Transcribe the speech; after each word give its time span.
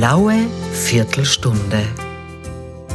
blaue 0.00 0.46
Viertelstunde. 0.72 1.86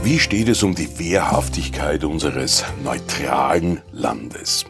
Wie 0.01 0.17
steht 0.17 0.49
es 0.49 0.63
um 0.63 0.73
die 0.73 0.97
Wehrhaftigkeit 0.97 2.03
unseres 2.03 2.65
neutralen 2.83 3.83
Landes? 3.91 4.65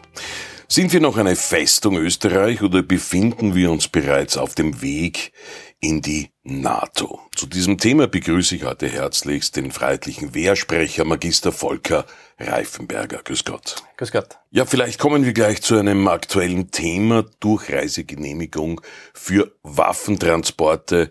Sind 0.68 0.92
wir 0.92 1.00
noch 1.00 1.16
eine 1.16 1.34
Festung 1.34 1.96
Österreich 1.96 2.60
oder 2.60 2.82
befinden 2.82 3.54
wir 3.54 3.70
uns 3.70 3.88
bereits 3.88 4.36
auf 4.36 4.54
dem 4.54 4.82
Weg 4.82 5.32
in 5.80 6.02
die 6.02 6.28
NATO? 6.48 7.20
Zu 7.34 7.46
diesem 7.46 7.76
Thema 7.76 8.06
begrüße 8.06 8.54
ich 8.54 8.64
heute 8.64 8.86
herzlichst 8.88 9.56
den 9.56 9.72
freiheitlichen 9.72 10.32
Wehrsprecher 10.32 11.04
Magister 11.04 11.50
Volker 11.50 12.06
Reifenberger. 12.38 13.22
Grüß 13.24 13.44
Gott. 13.44 13.76
Grüß 13.96 14.12
Gott. 14.12 14.38
Ja, 14.50 14.64
vielleicht 14.64 15.00
kommen 15.00 15.24
wir 15.24 15.32
gleich 15.32 15.60
zu 15.60 15.76
einem 15.76 16.06
aktuellen 16.06 16.70
Thema, 16.70 17.24
Durchreisegenehmigung 17.40 18.80
für 19.12 19.52
Waffentransporte, 19.64 21.10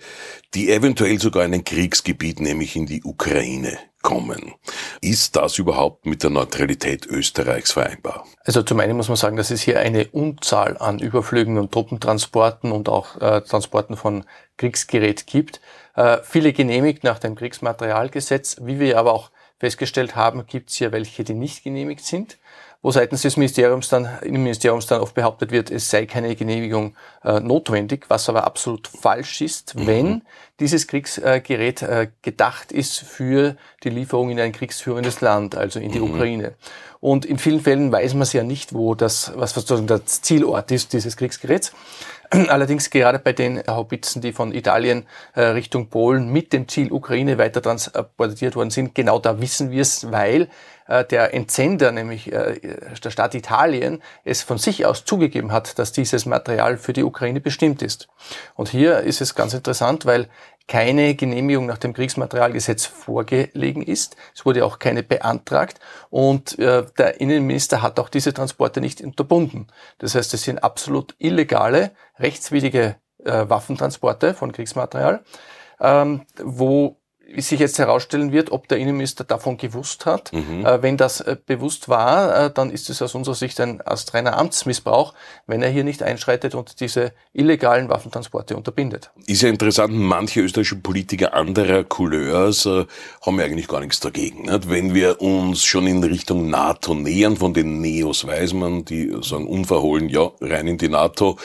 die 0.54 0.72
eventuell 0.72 1.20
sogar 1.20 1.44
in 1.44 1.54
ein 1.54 1.64
Kriegsgebiet, 1.66 2.40
nämlich 2.40 2.78
in 2.78 2.86
die 2.86 3.04
Ukraine 3.04 3.78
kommen. 4.06 4.54
Ist 5.02 5.36
das 5.36 5.58
überhaupt 5.58 6.06
mit 6.06 6.24
der 6.24 6.30
Neutralität 6.30 7.08
Österreichs 7.08 7.72
vereinbar? 7.72 8.26
Also 8.46 8.62
zum 8.62 8.80
einen 8.80 8.96
muss 8.96 9.10
man 9.10 9.18
sagen, 9.18 9.36
dass 9.36 9.50
es 9.50 9.64
hier 9.64 9.80
eine 9.80 10.08
Unzahl 10.10 10.78
an 10.78 11.00
Überflügen 11.00 11.58
und 11.58 11.72
Truppentransporten 11.72 12.72
und 12.72 12.88
auch 12.88 13.20
äh, 13.20 13.42
Transporten 13.42 13.98
von 13.98 14.24
Kriegsgerät 14.58 15.26
gibt. 15.26 15.60
Äh, 15.96 16.20
viele 16.24 16.54
genehmigt 16.54 17.04
nach 17.04 17.18
dem 17.18 17.36
Kriegsmaterialgesetz. 17.36 18.58
Wie 18.62 18.80
wir 18.80 19.00
aber 19.00 19.12
auch 19.12 19.32
festgestellt 19.60 20.16
haben, 20.16 20.46
gibt 20.46 20.70
es 20.70 20.76
hier 20.76 20.92
welche, 20.92 21.24
die 21.24 21.34
nicht 21.34 21.64
genehmigt 21.64 22.06
sind 22.06 22.38
wo 22.86 22.92
seitens 22.92 23.24
des 23.24 23.36
Ministeriums 23.36 23.90
dann, 23.90 24.08
Innenministeriums 24.22 24.86
dann 24.86 25.02
oft 25.02 25.16
behauptet 25.16 25.50
wird, 25.50 25.72
es 25.72 25.90
sei 25.90 26.06
keine 26.06 26.36
Genehmigung 26.36 26.96
äh, 27.24 27.40
notwendig, 27.40 28.06
was 28.10 28.30
aber 28.30 28.44
absolut 28.44 28.88
falsch 28.88 29.42
ist, 29.42 29.74
mhm. 29.74 29.88
wenn 29.88 30.22
dieses 30.60 30.86
Kriegsgerät 30.86 31.82
äh, 31.82 32.10
gedacht 32.22 32.72
ist 32.72 33.00
für 33.00 33.56
die 33.84 33.90
Lieferung 33.90 34.30
in 34.30 34.40
ein 34.40 34.52
kriegsführendes 34.52 35.22
Land, 35.22 35.56
also 35.56 35.80
in 35.80 35.94
die 35.94 36.00
mhm. 36.00 36.12
Ukraine. 36.14 36.54
Und 37.00 37.26
in 37.26 37.40
vielen 37.40 37.62
Fällen 37.62 37.92
weiß 37.92 38.14
man 38.14 38.28
ja 38.32 38.44
nicht, 38.44 38.74
wo 38.76 38.94
das, 38.94 39.32
was 39.36 39.56
sozusagen 39.56 39.88
der 39.88 40.06
Zielort 40.06 40.72
ist 40.72 40.94
dieses 40.94 41.18
Kriegsgeräts. 41.18 41.74
Allerdings 42.30 42.92
gerade 42.92 43.18
bei 43.18 43.34
den 43.34 43.64
Haubitzen, 43.68 44.22
die 44.22 44.32
von 44.32 44.54
Italien 44.54 45.06
äh, 45.34 45.42
Richtung 45.42 45.90
Polen 45.90 46.32
mit 46.32 46.54
dem 46.54 46.68
Ziel 46.68 46.92
Ukraine 46.92 47.40
weiter 47.40 47.64
transportiert 47.64 48.56
worden 48.56 48.70
sind, 48.70 48.94
genau 48.94 49.18
da 49.18 49.42
wissen 49.42 49.72
wir 49.72 49.82
es, 49.82 50.12
weil 50.12 50.50
der 50.88 51.34
Entsender, 51.34 51.92
nämlich 51.92 52.32
äh, 52.32 52.60
der 53.04 53.10
Staat 53.10 53.34
Italien, 53.34 54.02
es 54.24 54.44
von 54.44 54.58
sich 54.58 54.86
aus 54.86 55.06
zugegeben 55.06 55.52
hat, 55.52 55.80
dass 55.80 55.92
dieses 55.92 56.26
Material 56.26 56.78
für 56.78 56.94
die 56.94 57.04
Ukraine 57.04 57.42
bestimmt 57.42 57.82
ist. 57.82 58.08
Und 58.56 58.70
hier 58.70 59.00
ist 59.00 59.22
es 59.22 59.36
ganz 59.36 59.54
interessant, 59.54 60.06
weil 60.06 60.30
keine 60.68 61.16
Genehmigung 61.16 61.68
nach 61.68 61.78
dem 61.78 61.94
Kriegsmaterialgesetz 61.94 62.86
vorgelegen 62.86 63.84
ist. 63.84 64.16
Es 64.34 64.46
wurde 64.46 64.66
auch 64.66 64.80
keine 64.80 65.04
beantragt 65.04 65.80
und 66.10 66.58
äh, 66.58 66.86
der 66.98 67.22
Innenminister 67.22 67.82
hat 67.82 68.00
auch 68.00 68.10
diese 68.10 68.34
Transporte 68.34 68.82
nicht 68.82 69.02
unterbunden. 69.02 69.68
Das 70.00 70.16
heißt, 70.16 70.34
es 70.34 70.44
sind 70.44 70.64
absolut 70.64 71.16
illegale, 71.20 71.92
rechtswidrige 72.18 72.96
äh, 73.24 73.46
Waffentransporte 73.48 74.34
von 74.34 74.52
Kriegsmaterial, 74.52 75.24
ähm, 75.80 76.26
wo 76.42 76.98
sich 77.38 77.60
jetzt 77.60 77.80
herausstellen 77.80 78.32
wird, 78.32 78.52
ob 78.52 78.68
der 78.68 78.78
Innenminister 78.78 79.24
davon 79.24 79.58
gewusst 79.58 80.06
hat. 80.06 80.32
Mhm. 80.32 80.66
Äh, 80.66 80.82
wenn 80.82 80.98
das 80.98 81.22
äh, 81.22 81.36
bewusst 81.46 81.90
war, 81.90 82.46
äh, 82.46 82.52
dann 82.52 82.70
ist 82.70 82.90
es 82.90 83.02
aus 83.02 83.16
unserer 83.16 83.36
Sicht 83.36 83.60
ein 83.60 83.82
astreiner 83.86 84.38
Amtsmissbrauch, 84.38 85.14
wenn 85.48 85.62
er 85.62 85.70
hier 85.70 85.84
nicht 85.84 86.04
einschreitet 86.04 86.56
und 86.56 86.80
diese 86.80 87.14
illegalen 87.34 87.90
Waffentransporte 87.90 88.56
unterbindet. 88.56 89.12
Ist 89.26 89.42
ja 89.42 89.50
interessant, 89.50 89.94
manche 89.94 90.42
österreichische 90.42 90.78
Politiker 90.78 91.34
anderer 91.34 91.84
Couleurs 91.84 92.66
äh, 92.66 92.86
haben 93.26 93.40
ja 93.40 93.46
eigentlich 93.46 93.68
gar 93.68 93.80
nichts 93.80 94.00
dagegen. 94.00 94.44
Nicht? 94.44 94.70
Wenn 94.70 94.94
wir 94.94 95.22
uns 95.22 95.64
schon 95.64 95.88
in 95.88 96.04
Richtung 96.04 96.50
NATO 96.50 96.94
nähern, 96.94 97.38
von 97.38 97.54
den 97.54 97.82
Neos 97.82 98.26
weiß 98.26 98.54
man, 98.54 98.86
die 98.86 99.16
sagen 99.22 99.48
unverhohlen, 99.48 100.10
ja, 100.10 100.32
rein 100.42 100.68
in 100.68 100.78
die 100.78 100.90
NATO. 100.90 101.38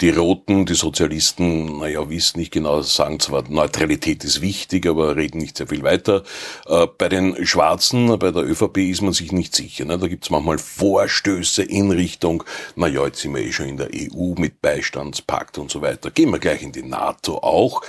Die 0.00 0.10
Roten, 0.10 0.66
die 0.66 0.74
Sozialisten, 0.74 1.78
naja, 1.78 2.08
wissen 2.08 2.38
nicht 2.38 2.52
genau, 2.52 2.82
sagen 2.82 3.20
zwar, 3.20 3.44
Neutralität 3.48 4.24
ist 4.24 4.40
wichtig, 4.40 4.86
aber 4.86 5.16
reden 5.26 5.38
nicht 5.38 5.56
sehr 5.56 5.66
viel 5.66 5.82
weiter. 5.82 6.22
Äh, 6.66 6.86
bei 6.98 7.08
den 7.08 7.46
Schwarzen, 7.46 8.18
bei 8.18 8.30
der 8.30 8.44
ÖVP 8.44 8.78
ist 8.78 9.02
man 9.02 9.12
sich 9.12 9.32
nicht 9.32 9.54
sicher. 9.54 9.84
Ne? 9.84 9.98
Da 9.98 10.06
gibt's 10.06 10.30
manchmal 10.30 10.58
Vorstöße 10.58 11.62
in 11.62 11.90
Richtung, 11.90 12.44
na 12.76 12.86
jetzt 12.86 13.20
sind 13.20 13.34
wir 13.34 13.42
eh 13.42 13.52
schon 13.52 13.68
in 13.68 13.76
der 13.76 13.90
EU 13.92 14.34
mit 14.38 14.60
Beistandspakt 14.62 15.58
und 15.58 15.70
so 15.70 15.82
weiter. 15.82 16.10
Gehen 16.10 16.30
wir 16.30 16.38
gleich 16.38 16.62
in 16.62 16.72
die 16.72 16.82
NATO 16.82 17.38
auch. 17.38 17.82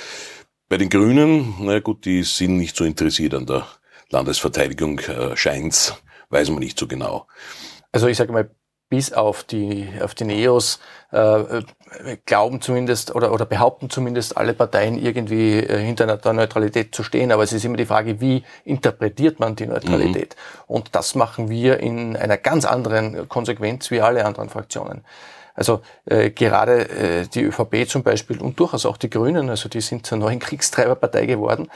Bei 0.70 0.78
den 0.78 0.90
Grünen, 0.90 1.56
na 1.60 1.80
gut, 1.80 2.06
die 2.06 2.24
sind 2.24 2.58
nicht 2.58 2.76
so 2.76 2.84
interessiert 2.84 3.34
an 3.34 3.46
der 3.46 3.68
Landesverteidigung, 4.10 5.00
äh, 5.00 5.36
scheint's, 5.38 5.94
weiß 6.30 6.50
man 6.50 6.60
nicht 6.60 6.78
so 6.78 6.88
genau. 6.88 7.28
Also 7.92 8.08
ich 8.08 8.18
sage 8.18 8.34
mal, 8.34 8.50
bis 8.90 9.12
auf 9.14 9.44
die, 9.44 9.90
auf 10.02 10.16
die 10.16 10.24
Neos 10.24 10.80
äh, 11.12 11.62
glauben 12.26 12.62
zumindest 12.62 13.16
oder, 13.16 13.32
oder 13.34 13.46
behaupten 13.46 13.90
zumindest 13.90 14.38
alle 14.38 14.54
Parteien 14.54 14.98
irgendwie 14.98 15.60
äh, 15.60 15.80
hinter 15.80 16.18
der 16.18 16.34
Neutralität 16.34 16.94
zu 16.96 17.04
stehen. 17.04 17.32
Aber 17.32 17.44
es 17.44 17.54
ist 17.54 17.66
immer 17.66 17.78
die 17.78 17.86
Frage, 17.86 18.22
wie 18.22 18.44
interpretiert 18.64 19.40
man 19.40 19.56
die 19.56 19.68
Neutralität? 19.68 20.36
Mhm. 20.36 20.64
Und 20.68 20.96
das 20.96 21.16
machen 21.16 21.50
wir 21.50 21.80
in 21.80 22.16
einer 22.16 22.38
ganz 22.38 22.66
anderen 22.66 23.28
Konsequenz 23.28 23.92
wie 23.92 24.02
alle 24.02 24.26
anderen 24.26 24.50
Fraktionen. 24.50 25.04
Also 25.58 25.82
äh, 26.06 26.30
gerade 26.30 26.88
äh, 26.88 27.28
die 27.28 27.42
ÖVP 27.42 27.90
zum 27.90 28.04
Beispiel 28.04 28.40
und 28.40 28.60
durchaus 28.60 28.86
auch 28.86 28.96
die 28.96 29.10
Grünen, 29.10 29.50
also 29.50 29.68
die 29.68 29.82
sind 29.82 30.06
zur 30.06 30.20
neuen 30.20 30.40
Kriegstreiberpartei 30.48 31.26
geworden, 31.26 31.70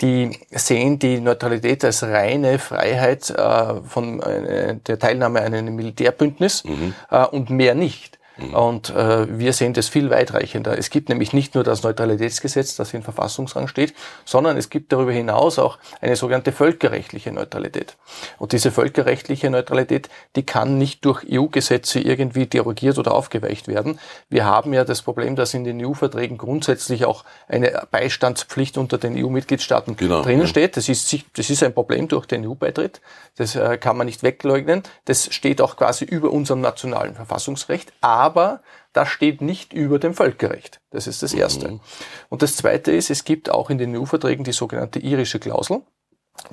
die 0.00 0.36
sehen 0.50 0.98
die 0.98 1.20
Neutralität 1.20 1.84
als 1.84 2.02
reine 2.02 2.58
Freiheit 2.58 3.30
äh, 3.30 3.80
von 3.86 4.20
äh, 4.20 4.76
der 4.76 4.98
Teilnahme 4.98 5.40
an 5.40 5.54
einem 5.54 5.76
Militärbündnis 5.76 6.64
mhm. 6.64 6.94
äh, 7.10 7.24
und 7.26 7.48
mehr 7.50 7.76
nicht. 7.76 8.17
Mhm. 8.38 8.54
Und 8.54 8.90
äh, 8.90 9.38
wir 9.38 9.52
sehen 9.52 9.74
das 9.74 9.88
viel 9.88 10.10
weitreichender. 10.10 10.78
Es 10.78 10.90
gibt 10.90 11.08
nämlich 11.08 11.32
nicht 11.32 11.54
nur 11.54 11.64
das 11.64 11.82
Neutralitätsgesetz, 11.82 12.76
das 12.76 12.94
in 12.94 13.02
Verfassungsrang 13.02 13.68
steht, 13.68 13.94
sondern 14.24 14.56
es 14.56 14.70
gibt 14.70 14.92
darüber 14.92 15.12
hinaus 15.12 15.58
auch 15.58 15.78
eine 16.00 16.16
sogenannte 16.16 16.52
völkerrechtliche 16.52 17.32
Neutralität. 17.32 17.96
Und 18.38 18.52
diese 18.52 18.70
völkerrechtliche 18.70 19.50
Neutralität, 19.50 20.08
die 20.36 20.44
kann 20.44 20.78
nicht 20.78 21.04
durch 21.04 21.24
EU-Gesetze 21.30 22.00
irgendwie 22.00 22.46
derogiert 22.46 22.98
oder 22.98 23.12
aufgeweicht 23.12 23.68
werden. 23.68 23.98
Wir 24.28 24.44
haben 24.44 24.72
ja 24.72 24.84
das 24.84 25.02
Problem, 25.02 25.36
dass 25.36 25.54
in 25.54 25.64
den 25.64 25.84
EU-Verträgen 25.84 26.38
grundsätzlich 26.38 27.04
auch 27.04 27.24
eine 27.48 27.86
Beistandspflicht 27.90 28.78
unter 28.78 28.98
den 28.98 29.16
EU-Mitgliedstaaten 29.16 29.96
genau, 29.96 30.22
drinnen 30.22 30.42
ja. 30.42 30.46
steht. 30.46 30.76
Das 30.76 30.88
ist, 30.88 31.12
das 31.36 31.50
ist 31.50 31.62
ein 31.62 31.74
Problem 31.74 32.08
durch 32.08 32.26
den 32.26 32.46
EU-Beitritt. 32.46 33.00
Das 33.36 33.56
äh, 33.56 33.78
kann 33.78 33.96
man 33.96 34.06
nicht 34.06 34.22
wegleugnen. 34.22 34.82
Das 35.04 35.32
steht 35.32 35.60
auch 35.60 35.76
quasi 35.76 36.04
über 36.04 36.30
unserem 36.30 36.60
nationalen 36.60 37.14
Verfassungsrecht. 37.14 37.92
Aber 38.00 38.27
aber 38.28 38.60
das 38.92 39.08
steht 39.08 39.40
nicht 39.40 39.72
über 39.72 39.98
dem 39.98 40.12
Völkerrecht. 40.12 40.80
Das 40.90 41.06
ist 41.06 41.22
das 41.22 41.32
Erste. 41.32 41.70
Mhm. 41.70 41.80
Und 42.28 42.42
das 42.42 42.56
Zweite 42.56 42.92
ist, 42.92 43.08
es 43.08 43.24
gibt 43.24 43.50
auch 43.50 43.70
in 43.70 43.78
den 43.78 43.96
EU-Verträgen 43.96 44.44
die 44.44 44.52
sogenannte 44.52 44.98
irische 44.98 45.38
Klausel. 45.38 45.80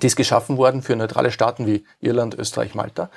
Die 0.02 0.08
ist 0.08 0.16
geschaffen 0.16 0.58
worden 0.58 0.82
für 0.82 0.96
neutrale 0.96 1.32
Staaten 1.32 1.68
wie 1.68 1.84
Irland, 2.00 2.34
Österreich, 2.36 2.74
Malta 2.76 3.10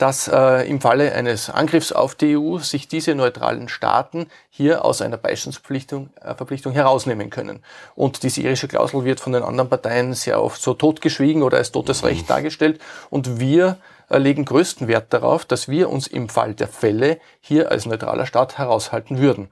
dass 0.00 0.28
äh, 0.28 0.66
im 0.66 0.80
Falle 0.80 1.12
eines 1.12 1.50
Angriffs 1.50 1.92
auf 1.92 2.14
die 2.14 2.34
EU 2.34 2.58
sich 2.58 2.88
diese 2.88 3.14
neutralen 3.14 3.68
Staaten 3.68 4.28
hier 4.48 4.82
aus 4.82 5.02
einer 5.02 5.18
Beistandsverpflichtung 5.18 6.08
äh, 6.22 6.34
Verpflichtung 6.34 6.72
herausnehmen 6.72 7.28
können. 7.28 7.62
Und 7.94 8.22
diese 8.22 8.40
irische 8.40 8.66
Klausel 8.66 9.04
wird 9.04 9.20
von 9.20 9.34
den 9.34 9.42
anderen 9.42 9.68
Parteien 9.68 10.14
sehr 10.14 10.42
oft 10.42 10.62
so 10.62 10.72
totgeschwiegen 10.72 11.42
oder 11.42 11.58
als 11.58 11.70
totes 11.70 12.02
Recht 12.02 12.22
mhm. 12.22 12.28
dargestellt. 12.28 12.80
Und 13.10 13.40
wir 13.40 13.76
legen 14.18 14.44
größten 14.44 14.88
Wert 14.88 15.12
darauf, 15.12 15.44
dass 15.44 15.68
wir 15.68 15.90
uns 15.90 16.06
im 16.06 16.28
Fall 16.28 16.54
der 16.54 16.68
Fälle 16.68 17.18
hier 17.40 17.70
als 17.70 17.86
neutraler 17.86 18.26
Staat 18.26 18.58
heraushalten 18.58 19.18
würden. 19.18 19.50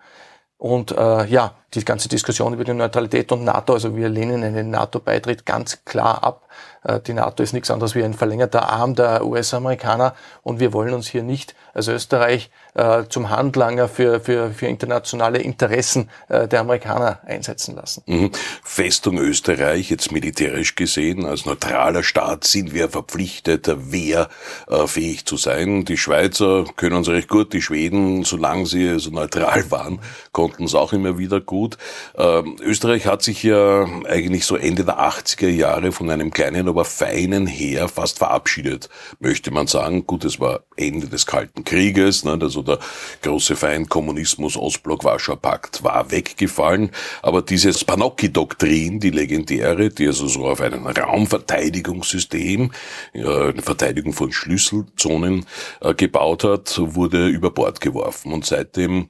Und 0.58 0.90
äh, 0.90 1.24
ja, 1.26 1.54
die 1.74 1.84
ganze 1.84 2.08
Diskussion 2.08 2.52
über 2.52 2.64
die 2.64 2.74
Neutralität 2.74 3.30
und 3.30 3.44
NATO, 3.44 3.74
also 3.74 3.94
wir 3.94 4.08
lehnen 4.08 4.42
einen 4.42 4.70
NATO-Beitritt 4.70 5.46
ganz 5.46 5.84
klar 5.84 6.24
ab. 6.24 6.48
Äh, 6.82 6.98
die 6.98 7.12
NATO 7.12 7.44
ist 7.44 7.52
nichts 7.52 7.70
anderes 7.70 7.94
wie 7.94 8.02
ein 8.02 8.12
verlängerter 8.12 8.68
Arm 8.68 8.96
der 8.96 9.24
US-Amerikaner 9.24 10.16
und 10.42 10.58
wir 10.58 10.72
wollen 10.72 10.94
uns 10.94 11.06
hier 11.06 11.22
nicht 11.22 11.54
als 11.74 11.86
Österreich 11.86 12.50
äh, 12.78 13.04
zum 13.08 13.28
Handlanger 13.30 13.88
für, 13.88 14.20
für, 14.20 14.50
für 14.50 14.66
internationale 14.66 15.40
Interessen 15.40 16.08
äh, 16.28 16.48
der 16.48 16.60
Amerikaner 16.60 17.20
einsetzen 17.26 17.76
lassen. 17.76 18.02
Mhm. 18.06 18.30
Festung 18.64 19.18
Österreich, 19.18 19.90
jetzt 19.90 20.10
militärisch 20.10 20.74
gesehen, 20.74 21.26
als 21.26 21.44
neutraler 21.44 22.02
Staat 22.02 22.44
sind 22.44 22.72
wir 22.72 22.88
verpflichtet, 22.88 23.68
wehrfähig 23.68 25.26
zu 25.26 25.36
sein. 25.36 25.84
Die 25.84 25.98
Schweizer 25.98 26.64
können 26.76 26.96
uns 26.96 27.08
recht 27.08 27.28
gut, 27.28 27.52
die 27.52 27.62
Schweden, 27.62 28.24
solange 28.24 28.64
sie 28.64 28.98
so 28.98 29.10
neutral 29.10 29.70
waren, 29.70 30.00
konnten 30.32 30.64
es 30.64 30.74
auch 30.74 30.94
immer 30.94 31.18
wieder 31.18 31.40
gut 31.40 31.58
gut. 31.58 31.76
Ähm, 32.16 32.56
Österreich 32.60 33.06
hat 33.06 33.22
sich 33.22 33.42
ja 33.42 33.84
eigentlich 34.08 34.44
so 34.46 34.56
Ende 34.56 34.84
der 34.84 35.00
80er 35.00 35.48
Jahre 35.48 35.90
von 35.90 36.08
einem 36.08 36.30
kleinen, 36.30 36.68
aber 36.68 36.84
feinen 36.84 37.48
Heer 37.48 37.88
fast 37.88 38.18
verabschiedet, 38.18 38.88
möchte 39.18 39.50
man 39.50 39.66
sagen. 39.66 40.06
Gut, 40.06 40.24
es 40.24 40.38
war 40.38 40.60
Ende 40.76 41.08
des 41.08 41.26
Kalten 41.26 41.64
Krieges, 41.64 42.24
ne, 42.24 42.38
also 42.40 42.62
der 42.68 42.78
große 43.22 43.56
Feind 43.56 43.88
Kommunismus, 43.88 44.56
Ostblock, 44.56 45.04
Warschauer 45.04 45.36
Pakt 45.36 45.82
war 45.82 46.10
weggefallen, 46.10 46.90
aber 47.22 47.42
diese 47.42 47.72
Spanocki-Doktrin, 47.72 49.00
die 49.00 49.10
legendäre, 49.10 49.88
die 49.90 50.06
also 50.06 50.28
so 50.28 50.46
auf 50.46 50.60
einem 50.60 50.86
Raumverteidigungssystem, 50.86 52.70
eine 53.14 53.62
Verteidigung 53.62 54.12
von 54.12 54.32
Schlüsselzonen 54.32 55.46
äh, 55.80 55.94
gebaut 55.94 56.44
hat, 56.44 56.78
wurde 56.78 57.26
über 57.28 57.50
Bord 57.50 57.80
geworfen 57.80 58.32
und 58.32 58.44
seitdem 58.46 59.08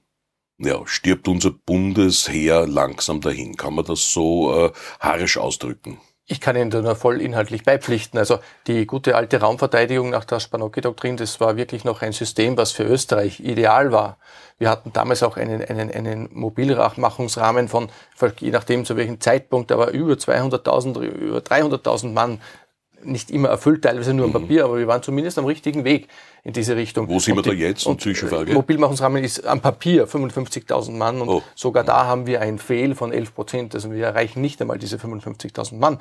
ja, 0.58 0.84
stirbt 0.86 1.28
unser 1.28 1.52
Bundesheer 1.52 2.66
langsam 2.66 3.20
dahin. 3.20 3.56
Kann 3.56 3.74
man 3.74 3.84
das 3.84 4.12
so 4.12 4.66
äh, 4.66 4.72
harisch 5.00 5.38
ausdrücken? 5.38 5.98
Ich 6.30 6.42
kann 6.42 6.56
Ihnen 6.56 6.68
da 6.68 6.82
nur 6.82 6.94
voll 6.94 7.22
inhaltlich 7.22 7.62
beipflichten. 7.62 8.18
Also 8.18 8.38
die 8.66 8.86
gute 8.86 9.16
alte 9.16 9.40
Raumverteidigung 9.40 10.10
nach 10.10 10.26
der 10.26 10.40
Spanocki-Doktrin, 10.40 11.16
das 11.16 11.40
war 11.40 11.56
wirklich 11.56 11.84
noch 11.84 12.02
ein 12.02 12.12
System, 12.12 12.58
was 12.58 12.70
für 12.72 12.82
Österreich 12.82 13.40
ideal 13.40 13.92
war. 13.92 14.18
Wir 14.58 14.68
hatten 14.68 14.92
damals 14.92 15.22
auch 15.22 15.38
einen, 15.38 15.64
einen, 15.64 15.90
einen 15.90 16.28
Mobilmachungsrahmen 16.30 17.68
von, 17.68 17.88
je 18.40 18.50
nachdem 18.50 18.84
zu 18.84 18.98
welchem 18.98 19.22
Zeitpunkt, 19.22 19.72
aber 19.72 19.92
über 19.92 20.12
200.000, 20.12 21.00
über 21.00 21.38
300.000 21.38 22.12
Mann 22.12 22.42
nicht 23.02 23.30
immer 23.30 23.48
erfüllt, 23.48 23.82
teilweise 23.82 24.14
nur 24.14 24.26
am 24.26 24.30
mhm. 24.30 24.40
Papier, 24.40 24.64
aber 24.64 24.78
wir 24.78 24.86
waren 24.86 25.02
zumindest 25.02 25.38
am 25.38 25.44
richtigen 25.44 25.84
Weg 25.84 26.08
in 26.44 26.52
diese 26.52 26.76
Richtung. 26.76 27.08
Wo 27.08 27.18
sind 27.18 27.36
wir 27.36 27.42
da 27.42 27.52
jetzt? 27.52 27.86
Und 27.86 28.00
Zwischenfrage. 28.00 28.52
Mobilmachungsrahmen 28.54 29.22
ist 29.22 29.46
am 29.46 29.60
Papier 29.60 30.08
55.000 30.08 30.92
Mann 30.92 31.20
und 31.20 31.28
oh. 31.28 31.42
sogar 31.54 31.84
da 31.84 32.06
haben 32.06 32.26
wir 32.26 32.40
ein 32.40 32.58
Fehl 32.58 32.94
von 32.94 33.12
11 33.12 33.34
Prozent. 33.34 33.74
Also 33.74 33.92
wir 33.92 34.06
erreichen 34.06 34.40
nicht 34.40 34.60
einmal 34.60 34.78
diese 34.78 34.96
55.000 34.96 35.76
Mann. 35.76 35.98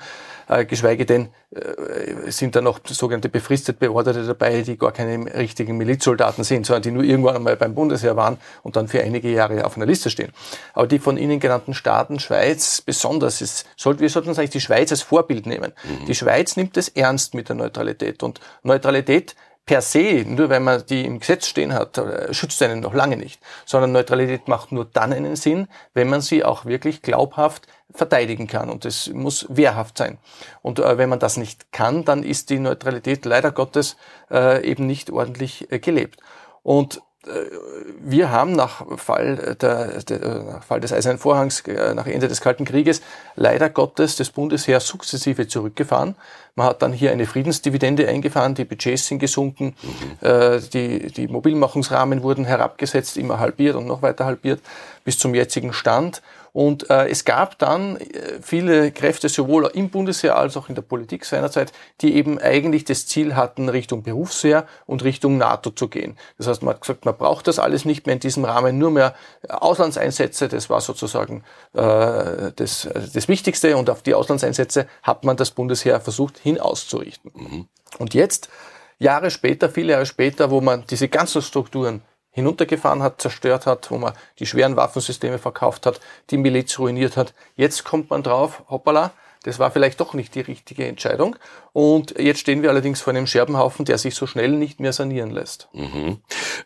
Äh, 0.47 0.65
geschweige 0.65 1.05
denn 1.05 1.29
äh, 1.51 2.31
sind 2.31 2.55
da 2.55 2.61
noch 2.61 2.79
sogenannte 2.85 3.29
befristet 3.29 3.79
Beorderte 3.79 4.25
dabei, 4.25 4.61
die 4.61 4.77
gar 4.77 4.91
keine 4.91 5.33
richtigen 5.35 5.75
Milizsoldaten 5.77 6.43
sind, 6.43 6.65
sondern 6.65 6.83
die 6.83 6.91
nur 6.91 7.03
irgendwann 7.03 7.35
einmal 7.35 7.57
beim 7.57 7.73
Bundesheer 7.73 8.15
waren 8.15 8.37
und 8.63 8.75
dann 8.75 8.87
für 8.87 9.01
einige 9.01 9.29
Jahre 9.29 9.65
auf 9.65 9.75
einer 9.75 9.85
Liste 9.85 10.09
stehen. 10.09 10.31
Aber 10.73 10.87
die 10.87 10.99
von 10.99 11.17
Ihnen 11.17 11.39
genannten 11.39 11.73
Staaten, 11.73 12.19
Schweiz 12.19 12.81
besonders, 12.81 13.41
ist, 13.41 13.65
sollte, 13.75 14.01
wir 14.01 14.09
sollten 14.09 14.29
uns 14.29 14.39
eigentlich 14.39 14.51
die 14.51 14.61
Schweiz 14.61 14.91
als 14.91 15.01
Vorbild 15.01 15.45
nehmen. 15.45 15.73
Mhm. 15.83 16.05
Die 16.05 16.15
Schweiz 16.15 16.55
nimmt 16.55 16.77
es 16.77 16.86
ernst 16.95 17.33
mit 17.33 17.49
der 17.49 17.55
Neutralität 17.55 18.23
und 18.23 18.39
Neutralität 18.63 19.35
per 19.67 19.81
se, 19.81 20.23
nur 20.25 20.49
weil 20.49 20.61
man 20.61 20.83
die 20.85 21.05
im 21.05 21.19
Gesetz 21.19 21.45
stehen 21.47 21.73
hat, 21.73 21.97
äh, 21.97 22.33
schützt 22.33 22.63
einen 22.63 22.79
noch 22.79 22.93
lange 22.93 23.17
nicht, 23.17 23.41
sondern 23.65 23.91
Neutralität 23.91 24.47
macht 24.47 24.71
nur 24.71 24.85
dann 24.85 25.11
einen 25.11 25.35
Sinn, 25.35 25.67
wenn 25.93 26.09
man 26.09 26.21
sie 26.21 26.43
auch 26.43 26.65
wirklich 26.65 27.01
glaubhaft 27.01 27.67
verteidigen 27.93 28.47
kann 28.47 28.69
und 28.69 28.85
es 28.85 29.09
muss 29.09 29.45
wehrhaft 29.49 29.97
sein. 29.97 30.17
Und 30.61 30.79
äh, 30.79 30.97
wenn 30.97 31.09
man 31.09 31.19
das 31.19 31.37
nicht 31.37 31.71
kann, 31.73 32.05
dann 32.05 32.23
ist 32.23 32.49
die 32.49 32.59
Neutralität 32.59 33.25
leider 33.25 33.51
Gottes 33.51 33.97
äh, 34.31 34.65
eben 34.65 34.87
nicht 34.87 35.09
ordentlich 35.09 35.71
äh, 35.71 35.79
gelebt. 35.79 36.21
Und 36.63 37.01
wir 37.99 38.31
haben 38.31 38.53
nach 38.53 38.85
Fall, 38.97 39.55
der, 39.61 40.01
der, 40.03 40.43
nach 40.43 40.63
Fall 40.63 40.79
des 40.79 40.93
Eisernen 40.93 41.19
Vorhangs, 41.19 41.61
äh, 41.61 41.93
nach 41.93 42.07
Ende 42.07 42.27
des 42.27 42.41
Kalten 42.41 42.65
Krieges, 42.65 43.01
leider 43.35 43.69
Gottes 43.69 44.15
das 44.15 44.29
Bundesheer 44.29 44.79
sukzessive 44.79 45.47
zurückgefahren. 45.47 46.15
Man 46.55 46.67
hat 46.67 46.81
dann 46.81 46.93
hier 46.93 47.11
eine 47.11 47.25
Friedensdividende 47.25 48.07
eingefahren, 48.07 48.55
die 48.55 48.65
Budgets 48.65 49.07
sind 49.07 49.19
gesunken, 49.19 49.75
mhm. 49.81 50.27
äh, 50.27 50.59
die, 50.59 51.11
die 51.11 51.27
Mobilmachungsrahmen 51.27 52.23
wurden 52.23 52.45
herabgesetzt, 52.45 53.17
immer 53.17 53.39
halbiert 53.39 53.75
und 53.75 53.87
noch 53.87 54.01
weiter 54.01 54.25
halbiert 54.25 54.61
bis 55.03 55.17
zum 55.17 55.35
jetzigen 55.35 55.73
Stand. 55.73 56.21
Und 56.53 56.89
äh, 56.89 57.07
es 57.09 57.25
gab 57.25 57.57
dann 57.59 57.97
äh, 57.97 58.39
viele 58.41 58.91
Kräfte, 58.91 59.29
sowohl 59.29 59.69
im 59.73 59.89
Bundesheer 59.89 60.37
als 60.37 60.57
auch 60.57 60.69
in 60.69 60.75
der 60.75 60.81
Politik 60.81 61.25
seinerzeit, 61.25 61.71
die 62.01 62.15
eben 62.15 62.39
eigentlich 62.39 62.85
das 62.85 63.07
Ziel 63.07 63.35
hatten, 63.35 63.69
Richtung 63.69 64.03
Berufsheer 64.03 64.65
und 64.85 65.03
Richtung 65.03 65.37
NATO 65.37 65.69
zu 65.71 65.87
gehen. 65.87 66.17
Das 66.37 66.47
heißt, 66.47 66.63
man 66.63 66.75
hat 66.75 66.81
gesagt, 66.81 67.05
man 67.05 67.15
braucht 67.15 67.47
das 67.47 67.59
alles 67.59 67.85
nicht 67.85 68.05
mehr 68.05 68.13
in 68.13 68.19
diesem 68.19 68.45
Rahmen, 68.45 68.77
nur 68.77 68.91
mehr 68.91 69.13
Auslandseinsätze. 69.47 70.47
Das 70.47 70.69
war 70.69 70.81
sozusagen 70.81 71.43
äh, 71.73 72.51
das, 72.55 72.87
das 73.13 73.27
Wichtigste. 73.27 73.77
Und 73.77 73.89
auf 73.89 74.01
die 74.01 74.13
Auslandseinsätze 74.13 74.87
hat 75.03 75.23
man 75.23 75.37
das 75.37 75.51
Bundesheer 75.51 75.99
versucht, 76.01 76.37
hin 76.37 76.59
auszurichten. 76.59 77.31
Mhm. 77.35 77.67
Und 77.99 78.13
jetzt, 78.13 78.49
Jahre 78.99 79.31
später, 79.31 79.69
viele 79.69 79.93
Jahre 79.93 80.05
später, 80.05 80.49
wo 80.51 80.61
man 80.61 80.85
diese 80.89 81.07
ganzen 81.07 81.41
Strukturen 81.41 82.01
hinuntergefahren 82.37 83.01
hat, 83.01 83.19
zerstört 83.19 83.65
hat, 83.65 83.89
wo 83.89 83.97
man 83.97 84.13
die 84.37 84.45
schweren 84.45 84.75
Waffensysteme 84.75 85.39
verkauft 85.39 85.87
hat, 85.87 85.99
die 86.29 86.37
Miliz 86.37 86.77
ruiniert 86.77 87.17
hat. 87.17 87.33
Jetzt 87.55 87.83
kommt 87.83 88.11
man 88.11 88.21
drauf, 88.21 88.61
hoppala, 88.69 89.11
das 89.43 89.59
war 89.59 89.71
vielleicht 89.71 89.99
doch 89.99 90.13
nicht 90.13 90.35
die 90.35 90.41
richtige 90.41 90.85
Entscheidung. 90.85 91.35
Und 91.73 92.15
jetzt 92.19 92.39
stehen 92.39 92.63
wir 92.63 92.71
allerdings 92.71 93.01
vor 93.01 93.13
einem 93.13 93.27
Scherbenhaufen, 93.27 93.85
der 93.85 93.99
sich 93.99 94.15
so 94.15 94.25
schnell 94.25 94.49
nicht 94.49 94.79
mehr 94.79 94.93
sanieren 94.93 95.29
lässt. 95.29 95.69
Mhm. 95.73 96.17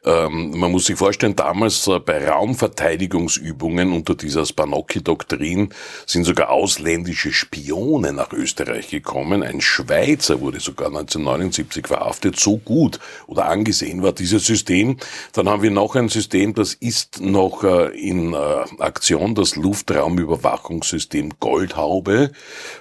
Ähm, 0.05 0.57
man 0.57 0.71
muss 0.71 0.85
sich 0.85 0.95
vorstellen, 0.95 1.35
damals 1.35 1.85
äh, 1.87 1.99
bei 1.99 2.29
Raumverteidigungsübungen 2.29 3.91
unter 3.91 4.15
dieser 4.15 4.45
Spanocchi-Doktrin 4.45 5.73
sind 6.05 6.23
sogar 6.23 6.49
ausländische 6.49 7.33
Spione 7.33 8.13
nach 8.13 8.31
Österreich 8.31 8.87
gekommen. 8.89 9.43
Ein 9.43 9.59
Schweizer 9.59 10.39
wurde 10.39 10.61
sogar 10.61 10.87
1979 10.87 11.87
verhaftet. 11.87 12.39
So 12.39 12.57
gut 12.57 12.99
oder 13.27 13.47
angesehen 13.47 14.03
war 14.03 14.13
dieses 14.13 14.45
System. 14.45 14.95
Dann 15.33 15.49
haben 15.49 15.61
wir 15.61 15.71
noch 15.71 15.95
ein 15.95 16.07
System, 16.07 16.53
das 16.53 16.73
ist 16.73 17.19
noch 17.19 17.65
äh, 17.65 17.87
in 17.99 18.33
äh, 18.33 18.37
Aktion, 18.79 19.35
das 19.35 19.57
Luftraumüberwachungssystem 19.57 21.33
Goldhaube. 21.41 22.31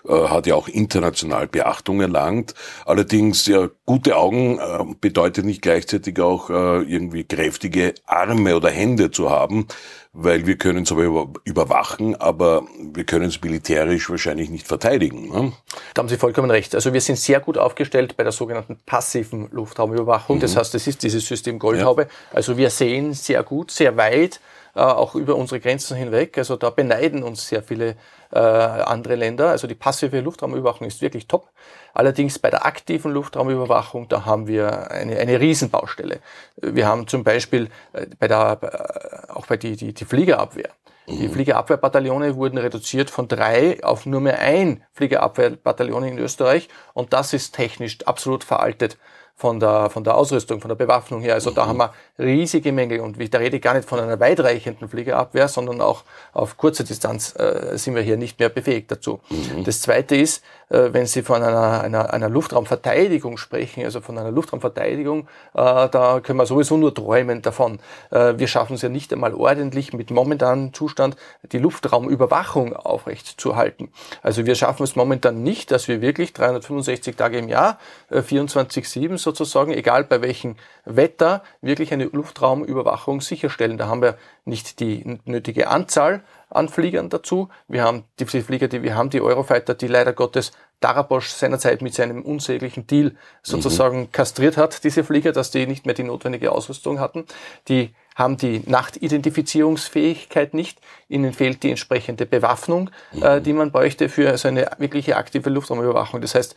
Äh, 0.09 0.29
hat 0.29 0.47
ja 0.47 0.55
auch 0.55 0.69
international 0.69 1.47
Beachtung 1.47 2.01
erlangt. 2.01 2.55
Allerdings 2.85 3.47
ja 3.47 3.69
gute 3.87 4.17
Augen 4.17 4.59
äh, 4.59 4.85
bedeutet 5.01 5.45
nicht 5.45 5.63
gleichzeitig 5.63 6.19
auch 6.21 6.51
äh, 6.51 6.83
irgendwie 6.83 7.25
kräftige 7.25 7.95
Arme 8.07 8.57
oder 8.57 8.71
Hände 8.71 9.11
zu 9.11 9.31
haben, 9.31 9.67
weil 10.13 10.47
wir 10.47 10.57
können 10.57 10.85
es 10.85 10.93
aber 10.93 11.29
überwachen, 11.45 12.17
aber 12.17 12.65
wir 12.93 13.05
können 13.05 13.27
es 13.27 13.41
militärisch 13.43 14.11
wahrscheinlich 14.11 14.51
nicht 14.51 14.67
verteidigen. 14.67 15.29
Ne? 15.29 15.53
Da 15.95 16.01
haben 16.01 16.09
Sie 16.09 16.17
vollkommen 16.17 16.51
recht. 16.51 16.75
Also 16.75 16.93
wir 16.93 17.01
sind 17.01 17.17
sehr 17.17 17.41
gut 17.41 17.59
aufgestellt 17.59 18.17
bei 18.17 18.25
der 18.25 18.33
sogenannten 18.33 18.79
passiven 18.87 19.49
Luftraumüberwachung. 19.53 20.37
Mhm. 20.37 20.41
Das 20.41 20.57
heißt, 20.57 20.75
das 20.75 20.87
ist 20.87 21.03
dieses 21.03 21.27
System 21.27 21.59
Goldhaube. 21.59 22.03
Ja. 22.03 22.09
Also 22.33 22.57
wir 22.57 22.71
sehen 22.71 23.13
sehr 23.13 23.43
gut, 23.43 23.71
sehr 23.71 23.97
weit, 23.97 24.41
auch 24.75 25.15
über 25.15 25.37
unsere 25.37 25.61
Grenzen 25.61 25.97
hinweg. 25.97 26.39
Also 26.39 26.57
da 26.57 26.71
beneiden 26.71 27.23
uns 27.23 27.49
sehr 27.49 27.63
viele 27.63 27.97
äh, 28.33 28.39
andere 28.39 29.17
Länder. 29.17 29.51
Also 29.51 29.67
die 29.67 29.75
passive 29.75 30.21
Luftraumüberwachung 30.21 30.87
ist 30.87 31.03
wirklich 31.03 31.27
top. 31.27 31.51
Allerdings 31.95 32.39
bei 32.39 32.51
der 32.51 32.65
aktiven 32.65 33.13
Luftraumüberwachung, 33.13 34.09
da 34.09 34.25
haben 34.25 34.47
wir 34.47 34.91
eine, 34.91 35.19
eine 35.19 35.41
Riesenbaustelle. 35.41 36.21
Wir 36.57 36.87
haben 36.87 37.07
zum 37.09 37.25
Beispiel 37.25 37.69
äh, 37.93 38.07
bei 38.19 38.29
der, 38.29 39.27
äh, 39.29 39.33
auch 39.33 39.47
bei 39.47 39.57
die, 39.57 39.77
die, 39.77 39.93
die 39.93 40.05
Fliegerabwehr. 40.05 40.71
Die 41.09 41.27
mhm. 41.27 41.33
Fliegerabwehrbataillone 41.33 42.37
wurden 42.37 42.59
reduziert 42.59 43.11
von 43.11 43.27
drei 43.27 43.83
auf 43.83 44.07
nur 44.07 44.21
mehr 44.21 44.39
ein 44.39 44.85
Fliegerabwehrbataillon 44.93 46.05
in 46.05 46.19
Österreich 46.19 46.69
und 46.95 47.13
das 47.13 47.33
ist 47.33 47.55
technisch 47.55 47.99
absolut 48.07 48.45
veraltet 48.45 48.97
von 49.41 49.59
der, 49.59 49.89
von 49.89 50.05
der 50.05 50.17
Ausrüstung, 50.17 50.61
von 50.61 50.69
der 50.69 50.75
Bewaffnung 50.75 51.23
her. 51.23 51.33
Also 51.33 51.51
mhm. 51.51 51.55
da 51.55 51.67
haben 51.67 51.79
wir 51.79 51.95
riesige 52.19 52.73
Mängel 52.73 53.01
und 53.01 53.17
da 53.33 53.39
rede 53.39 53.57
ich 53.57 53.63
gar 53.63 53.73
nicht 53.73 53.89
von 53.89 53.99
einer 53.99 54.21
weitreichenden 54.21 54.87
Fliegerabwehr, 54.87 55.49
sondern 55.49 55.81
auch 55.81 56.05
auf 56.35 56.59
kurze 56.59 56.85
Distanz 56.85 57.35
äh, 57.39 57.79
sind 57.79 57.95
wir 57.95 58.03
hier 58.03 58.19
nicht 58.19 58.39
mehr 58.39 58.51
befähigt 58.51 58.91
dazu. 58.91 59.21
Mhm. 59.31 59.65
Das 59.65 59.81
Zweite 59.81 60.15
ist, 60.15 60.45
äh, 60.69 60.93
wenn 60.93 61.07
Sie 61.07 61.23
von 61.23 61.43
einer, 61.43 61.81
einer, 61.81 62.13
einer 62.13 62.29
Luftraumverteidigung 62.29 63.39
sprechen, 63.39 63.83
also 63.83 64.03
von 64.03 64.19
einer 64.19 64.31
Luftraumverteidigung, 64.31 65.23
äh, 65.55 65.89
da 65.89 66.21
können 66.23 66.39
wir 66.39 66.47
sowieso 66.47 66.77
nur 66.77 66.95
träumen 66.95 67.41
davon. 67.41 67.81
Äh, 68.11 68.35
wir 68.37 68.47
schaffen 68.47 68.75
es 68.75 68.83
ja 68.83 68.91
nicht 68.91 69.11
einmal 69.11 69.33
ordentlich 69.33 69.95
mit 69.95 70.11
momentanem 70.11 70.75
Zustand 70.75 71.17
die 71.51 71.59
Luftraumüberwachung 71.59 72.77
aufrecht 72.77 73.41
zu 73.41 73.57
halten. 73.57 73.91
Also 74.23 74.45
wir 74.45 74.55
schaffen 74.55 74.83
es 74.85 74.97
momentan 74.97 75.43
nicht, 75.43 75.71
dass 75.71 75.89
wir 75.89 76.03
wirklich 76.03 76.35
365 76.35 77.17
Tage 77.17 77.39
im 77.39 77.49
Jahr, 77.49 77.79
äh, 78.11 78.21
24-7 78.21 79.17
sozusagen, 79.37 79.73
egal 79.73 80.05
bei 80.05 80.23
welchem 80.23 80.57
Wetter, 80.85 81.43
wirklich 81.61 81.93
eine 81.93 82.05
Luftraumüberwachung 82.05 83.21
sicherstellen. 83.21 83.79
Da 83.79 83.89
haben 83.89 84.03
wir 84.03 84.17
nicht 84.45 84.81
die 84.81 85.19
nötige 85.25 85.69
Anzahl 85.69 86.23
an 86.49 86.69
Fliegern 86.69 87.09
dazu. 87.09 87.49
Wir 87.69 87.85
haben 87.85 88.05
die 88.19 88.27
Flieger, 88.27 88.69
die 88.69 88.83
wir 88.83 88.95
haben, 88.95 89.11
die 89.11 89.21
Eurofighter, 89.21 89.75
die 89.75 89.87
leider 89.87 90.13
Gottes 90.13 90.53
Darabosch 90.81 91.29
seinerzeit 91.29 91.83
mit 91.83 91.95
seinem 91.95 92.23
unsäglichen 92.23 92.87
Deal 92.87 93.13
sozusagen 93.43 94.01
mhm. 94.01 94.13
kastriert 94.13 94.57
hat, 94.57 94.83
diese 94.83 95.05
Flieger, 95.05 95.33
dass 95.33 95.51
die 95.51 95.67
nicht 95.67 95.85
mehr 95.85 95.95
die 95.95 96.05
notwendige 96.05 96.53
Ausrüstung 96.53 97.01
hatten. 97.01 97.27
Die 97.69 97.95
haben 98.17 98.37
die 98.37 98.63
Nachtidentifizierungsfähigkeit 98.67 100.55
nicht. 100.55 100.81
Ihnen 101.09 101.33
fehlt 101.33 101.63
die 101.63 101.71
entsprechende 101.71 102.27
Bewaffnung, 102.27 102.91
äh, 103.21 103.41
die 103.41 103.53
man 103.53 103.73
bräuchte 103.73 104.09
für 104.09 104.37
so 104.37 104.49
eine 104.49 104.71
wirkliche 104.79 105.17
aktive 105.17 105.51
Luftraumüberwachung. 105.51 106.21
Das 106.21 106.35
heißt, 106.35 106.57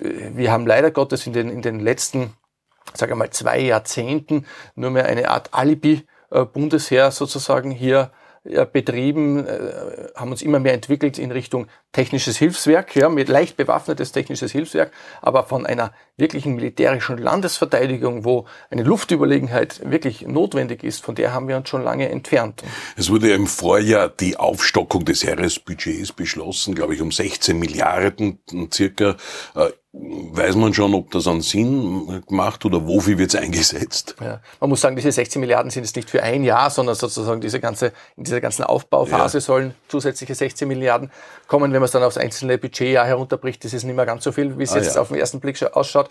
wir 0.00 0.52
haben 0.52 0.66
leider 0.66 0.90
Gottes 0.90 1.26
in 1.26 1.32
den, 1.32 1.50
in 1.50 1.62
den 1.62 1.80
letzten, 1.80 2.34
sage 2.94 3.12
ich 3.12 3.18
mal, 3.18 3.30
zwei 3.30 3.60
Jahrzehnten 3.60 4.46
nur 4.74 4.90
mehr 4.90 5.06
eine 5.06 5.30
Art 5.30 5.54
Alibi 5.54 6.06
äh, 6.30 6.44
sozusagen 7.10 7.70
hier 7.70 8.10
betrieben, 8.44 9.46
äh, 9.46 10.08
haben 10.14 10.30
uns 10.30 10.42
immer 10.42 10.58
mehr 10.58 10.74
entwickelt 10.74 11.18
in 11.18 11.32
Richtung 11.32 11.66
technisches 11.92 12.36
Hilfswerk, 12.36 12.94
ja, 12.96 13.08
mit 13.08 13.28
leicht 13.28 13.56
bewaffnetes 13.56 14.12
technisches 14.12 14.52
Hilfswerk, 14.52 14.92
aber 15.22 15.44
von 15.44 15.66
einer 15.66 15.92
wirklichen 16.16 16.54
militärischen 16.54 17.18
Landesverteidigung, 17.18 18.24
wo 18.24 18.46
eine 18.70 18.82
Luftüberlegenheit 18.82 19.80
wirklich 19.90 20.22
notwendig 20.22 20.84
ist, 20.84 21.04
von 21.04 21.14
der 21.14 21.32
haben 21.32 21.48
wir 21.48 21.56
uns 21.56 21.68
schon 21.68 21.82
lange 21.82 22.08
entfernt. 22.08 22.62
Es 22.96 23.10
wurde 23.10 23.32
im 23.32 23.46
Vorjahr 23.46 24.08
die 24.08 24.36
Aufstockung 24.36 25.04
des 25.04 25.24
Heeresbudgets 25.24 26.12
beschlossen, 26.12 26.74
glaube 26.74 26.94
ich, 26.94 27.00
um 27.00 27.12
16 27.12 27.58
Milliarden 27.58 28.40
circa. 28.72 29.16
Weiß 29.90 30.54
man 30.56 30.74
schon, 30.74 30.92
ob 30.92 31.10
das 31.12 31.26
einen 31.26 31.40
Sinn 31.40 32.22
macht 32.28 32.66
oder 32.66 32.86
wofür 32.86 33.16
wird 33.16 33.32
es 33.32 33.40
eingesetzt? 33.40 34.16
Ja. 34.20 34.40
Man 34.60 34.68
muss 34.68 34.82
sagen, 34.82 34.96
diese 34.96 35.10
16 35.10 35.40
Milliarden 35.40 35.70
sind 35.70 35.82
jetzt 35.82 35.96
nicht 35.96 36.10
für 36.10 36.22
ein 36.22 36.44
Jahr, 36.44 36.68
sondern 36.68 36.94
sozusagen 36.94 37.40
diese 37.40 37.58
ganze, 37.58 37.92
in 38.14 38.24
dieser 38.24 38.42
ganzen 38.42 38.64
Aufbauphase 38.64 39.38
ja. 39.38 39.40
sollen 39.40 39.74
zusätzliche 39.88 40.34
16 40.34 40.68
Milliarden 40.68 41.10
kommen. 41.46 41.72
Wenn 41.72 41.80
man 41.80 41.86
es 41.86 41.92
dann 41.92 42.02
aufs 42.02 42.18
einzelne 42.18 42.58
Budgetjahr 42.58 43.06
herunterbricht, 43.06 43.64
das 43.64 43.72
ist 43.72 43.84
nicht 43.84 43.96
mehr 43.96 44.04
ganz 44.04 44.24
so 44.24 44.32
viel, 44.32 44.58
wie 44.58 44.64
es 44.64 44.74
ah, 44.74 44.76
jetzt 44.76 44.96
ja. 44.96 45.00
auf 45.00 45.08
den 45.08 45.16
ersten 45.16 45.40
Blick 45.40 45.60
ausschaut. 45.62 46.10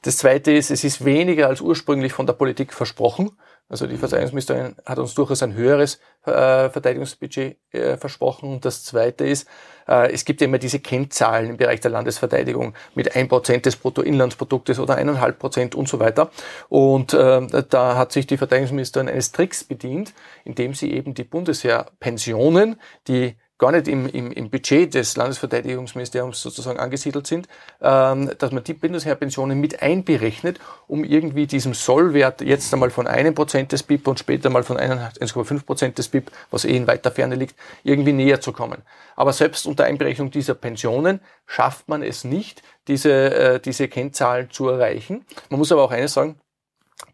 Das 0.00 0.16
zweite 0.16 0.50
ist, 0.50 0.70
es 0.70 0.82
ist 0.82 1.04
weniger 1.04 1.48
als 1.48 1.60
ursprünglich 1.60 2.14
von 2.14 2.26
der 2.26 2.32
Politik 2.32 2.72
versprochen. 2.72 3.32
Also 3.68 3.86
die 3.86 3.98
Verteidigungsministerin 3.98 4.76
hat 4.86 4.98
uns 4.98 5.14
durchaus 5.14 5.42
ein 5.42 5.54
höheres 5.54 6.00
äh, 6.24 6.70
Verteidigungsbudget 6.70 7.58
äh, 7.72 7.96
versprochen. 7.98 8.50
Und 8.54 8.64
das 8.64 8.82
Zweite 8.82 9.26
ist, 9.26 9.46
äh, 9.86 10.10
es 10.10 10.24
gibt 10.24 10.40
ja 10.40 10.46
immer 10.46 10.58
diese 10.58 10.80
Kennzahlen 10.80 11.50
im 11.50 11.56
Bereich 11.58 11.80
der 11.80 11.90
Landesverteidigung 11.90 12.74
mit 12.94 13.14
ein 13.14 13.28
Prozent 13.28 13.66
des 13.66 13.76
Bruttoinlandsproduktes 13.76 14.78
oder 14.78 14.96
eineinhalb 14.96 15.38
Prozent 15.38 15.74
und 15.74 15.86
so 15.86 16.00
weiter. 16.00 16.30
Und 16.70 17.12
äh, 17.12 17.64
da 17.68 17.96
hat 17.96 18.12
sich 18.12 18.26
die 18.26 18.38
Verteidigungsministerin 18.38 19.08
eines 19.08 19.32
Tricks 19.32 19.64
bedient, 19.64 20.14
indem 20.44 20.72
sie 20.72 20.92
eben 20.92 21.12
die 21.12 21.24
Bundesheerpensionen, 21.24 22.80
die 23.06 23.36
gar 23.58 23.72
nicht 23.72 23.88
im, 23.88 24.06
im, 24.06 24.30
im 24.30 24.50
Budget 24.50 24.94
des 24.94 25.16
Landesverteidigungsministeriums 25.16 26.40
sozusagen 26.40 26.78
angesiedelt 26.78 27.26
sind, 27.26 27.48
ähm, 27.82 28.30
dass 28.38 28.52
man 28.52 28.62
die 28.62 28.74
Bundesheerpensionen 28.74 29.60
mit 29.60 29.82
einberechnet, 29.82 30.60
um 30.86 31.04
irgendwie 31.04 31.46
diesem 31.46 31.74
Sollwert 31.74 32.40
jetzt 32.40 32.72
einmal 32.72 32.90
von 32.90 33.08
einem 33.08 33.34
Prozent 33.34 33.72
des 33.72 33.82
BIP 33.82 34.06
und 34.06 34.20
später 34.20 34.48
mal 34.48 34.62
von 34.62 34.78
1,5 34.78 35.66
Prozent 35.66 35.98
des 35.98 36.08
BIP, 36.08 36.30
was 36.50 36.64
eh 36.64 36.76
in 36.76 36.86
weiter 36.86 37.10
Ferne 37.10 37.34
liegt, 37.34 37.56
irgendwie 37.82 38.12
näher 38.12 38.40
zu 38.40 38.52
kommen. 38.52 38.82
Aber 39.16 39.32
selbst 39.32 39.66
unter 39.66 39.84
Einberechnung 39.84 40.30
dieser 40.30 40.54
Pensionen 40.54 41.20
schafft 41.46 41.88
man 41.88 42.02
es 42.02 42.22
nicht, 42.22 42.62
diese, 42.86 43.10
äh, 43.12 43.60
diese 43.60 43.88
Kennzahlen 43.88 44.50
zu 44.50 44.68
erreichen. 44.68 45.24
Man 45.50 45.58
muss 45.58 45.72
aber 45.72 45.82
auch 45.82 45.90
eines 45.90 46.14
sagen, 46.14 46.38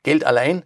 Geld 0.03 0.25
allein 0.25 0.65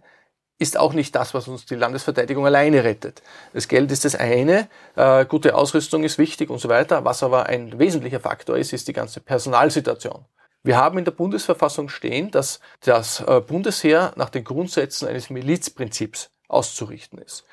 ist 0.59 0.77
auch 0.77 0.93
nicht 0.93 1.15
das, 1.15 1.33
was 1.33 1.47
uns 1.47 1.65
die 1.65 1.75
Landesverteidigung 1.75 2.45
alleine 2.45 2.83
rettet. 2.83 3.23
Das 3.53 3.67
Geld 3.67 3.91
ist 3.91 4.05
das 4.05 4.15
eine, 4.15 4.67
äh, 4.95 5.25
gute 5.25 5.55
Ausrüstung 5.55 6.03
ist 6.03 6.17
wichtig 6.17 6.49
und 6.49 6.59
so 6.59 6.69
weiter. 6.69 7.05
Was 7.05 7.23
aber 7.23 7.47
ein 7.47 7.79
wesentlicher 7.79 8.19
Faktor 8.19 8.57
ist, 8.57 8.73
ist 8.73 8.87
die 8.87 8.93
ganze 8.93 9.21
Personalsituation. 9.21 10.25
Wir 10.61 10.75
haben 10.75 10.97
in 10.97 11.05
der 11.05 11.11
Bundesverfassung 11.11 11.87
stehen, 11.87 12.31
dass 12.31 12.59
das 12.81 13.21
äh, 13.21 13.39
Bundesheer 13.39 14.11
nach 14.17 14.29
den 14.29 14.43
Grundsätzen 14.43 15.07
eines 15.07 15.29
Milizprinzips 15.29 16.29
auszurichten 16.49 17.19
ist. 17.19 17.45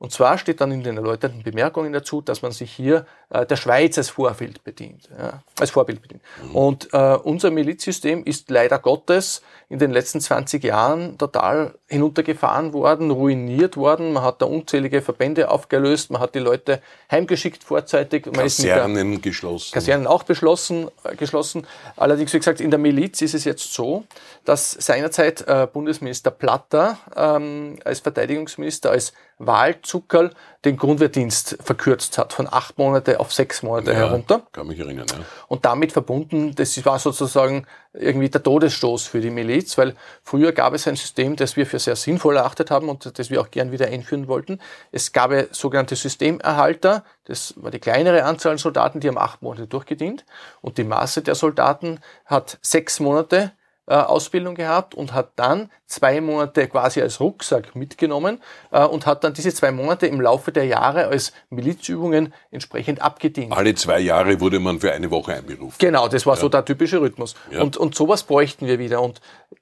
Und 0.00 0.12
zwar 0.12 0.38
steht 0.38 0.62
dann 0.62 0.72
in 0.72 0.82
den 0.82 0.96
erläuterten 0.96 1.42
Bemerkungen 1.42 1.92
dazu, 1.92 2.22
dass 2.22 2.40
man 2.40 2.52
sich 2.52 2.72
hier 2.72 3.04
äh, 3.28 3.44
der 3.44 3.56
Schweiz 3.56 3.98
als 3.98 4.08
Vorbild 4.08 4.64
bedient. 4.64 5.10
Ja, 5.16 5.42
als 5.58 5.72
Vorbild 5.72 6.00
bedient. 6.00 6.22
Mhm. 6.42 6.56
Und 6.56 6.88
äh, 6.94 7.16
unser 7.22 7.50
Milizsystem 7.50 8.24
ist 8.24 8.48
leider 8.48 8.78
Gottes 8.78 9.42
in 9.68 9.78
den 9.78 9.90
letzten 9.90 10.22
20 10.22 10.64
Jahren 10.64 11.18
total 11.18 11.74
hinuntergefahren 11.86 12.72
worden, 12.72 13.10
ruiniert 13.10 13.76
worden. 13.76 14.14
Man 14.14 14.22
hat 14.22 14.40
da 14.40 14.46
unzählige 14.46 15.02
Verbände 15.02 15.50
aufgelöst, 15.50 16.10
man 16.10 16.22
hat 16.22 16.34
die 16.34 16.38
Leute 16.38 16.80
heimgeschickt 17.10 17.62
vorzeitig. 17.62 18.24
Man 18.24 18.36
Kasernen 18.36 19.20
geschlossen. 19.20 19.74
Kasernen 19.74 20.06
auch 20.06 20.22
beschlossen, 20.22 20.88
äh, 21.04 21.14
geschlossen. 21.14 21.66
Allerdings, 21.96 22.32
wie 22.32 22.38
gesagt, 22.38 22.62
in 22.62 22.70
der 22.70 22.80
Miliz 22.80 23.20
ist 23.20 23.34
es 23.34 23.44
jetzt 23.44 23.74
so, 23.74 24.04
dass 24.46 24.70
seinerzeit 24.70 25.46
äh, 25.46 25.68
Bundesminister 25.70 26.30
Platter 26.30 26.98
ähm, 27.14 27.78
als 27.84 28.00
Verteidigungsminister, 28.00 28.92
als 28.92 29.12
Wahlzuckerl 29.40 30.32
den 30.66 30.76
Grundwehrdienst 30.76 31.56
verkürzt 31.62 32.18
hat, 32.18 32.34
von 32.34 32.46
acht 32.46 32.76
Monate 32.76 33.18
auf 33.18 33.32
sechs 33.32 33.62
Monate 33.62 33.92
ja, 33.92 33.98
herunter. 33.98 34.42
Kann 34.52 34.66
mich 34.66 34.78
erinnern, 34.78 35.06
ja. 35.10 35.24
Und 35.48 35.64
damit 35.64 35.92
verbunden, 35.92 36.54
das 36.54 36.84
war 36.84 36.98
sozusagen 36.98 37.66
irgendwie 37.94 38.28
der 38.28 38.42
Todesstoß 38.42 39.06
für 39.06 39.20
die 39.20 39.30
Miliz, 39.30 39.78
weil 39.78 39.96
früher 40.22 40.52
gab 40.52 40.74
es 40.74 40.86
ein 40.86 40.96
System, 40.96 41.36
das 41.36 41.56
wir 41.56 41.66
für 41.66 41.78
sehr 41.78 41.96
sinnvoll 41.96 42.36
erachtet 42.36 42.70
haben 42.70 42.90
und 42.90 43.18
das 43.18 43.30
wir 43.30 43.40
auch 43.40 43.50
gern 43.50 43.72
wieder 43.72 43.86
einführen 43.86 44.28
wollten. 44.28 44.60
Es 44.92 45.12
gab 45.12 45.32
sogenannte 45.52 45.96
Systemerhalter, 45.96 47.02
das 47.24 47.54
war 47.56 47.70
die 47.70 47.80
kleinere 47.80 48.24
Anzahl 48.24 48.52
an 48.52 48.58
Soldaten, 48.58 49.00
die 49.00 49.08
haben 49.08 49.18
acht 49.18 49.40
Monate 49.40 49.66
durchgedient 49.66 50.26
und 50.60 50.76
die 50.76 50.84
Masse 50.84 51.22
der 51.22 51.34
Soldaten 51.34 52.00
hat 52.26 52.58
sechs 52.60 53.00
Monate 53.00 53.52
Ausbildung 53.94 54.54
gehabt 54.54 54.94
und 54.94 55.12
hat 55.12 55.32
dann 55.36 55.70
zwei 55.86 56.20
Monate 56.20 56.68
quasi 56.68 57.00
als 57.02 57.20
Rucksack 57.20 57.74
mitgenommen 57.74 58.40
äh, 58.70 58.84
und 58.84 59.06
hat 59.06 59.24
dann 59.24 59.34
diese 59.34 59.52
zwei 59.52 59.72
Monate 59.72 60.06
im 60.06 60.20
Laufe 60.20 60.52
der 60.52 60.64
Jahre 60.64 61.06
als 61.08 61.32
Milizübungen 61.50 62.32
entsprechend 62.50 63.02
abgedient. 63.02 63.52
Alle 63.52 63.74
zwei 63.74 64.00
Jahre 64.00 64.40
wurde 64.40 64.60
man 64.60 64.80
für 64.80 64.92
eine 64.92 65.10
Woche 65.10 65.34
einberufen. 65.34 65.76
Genau, 65.78 66.08
das 66.08 66.26
war 66.26 66.34
ja. 66.36 66.40
so 66.40 66.48
der 66.48 66.64
typische 66.64 67.00
Rhythmus. 67.00 67.34
Ja. 67.50 67.62
Und, 67.62 67.76
und 67.76 67.94
sowas 67.94 68.22
bräuchten 68.22 68.66
wir 68.66 68.78
wieder. 68.78 69.02
Und 69.02 69.20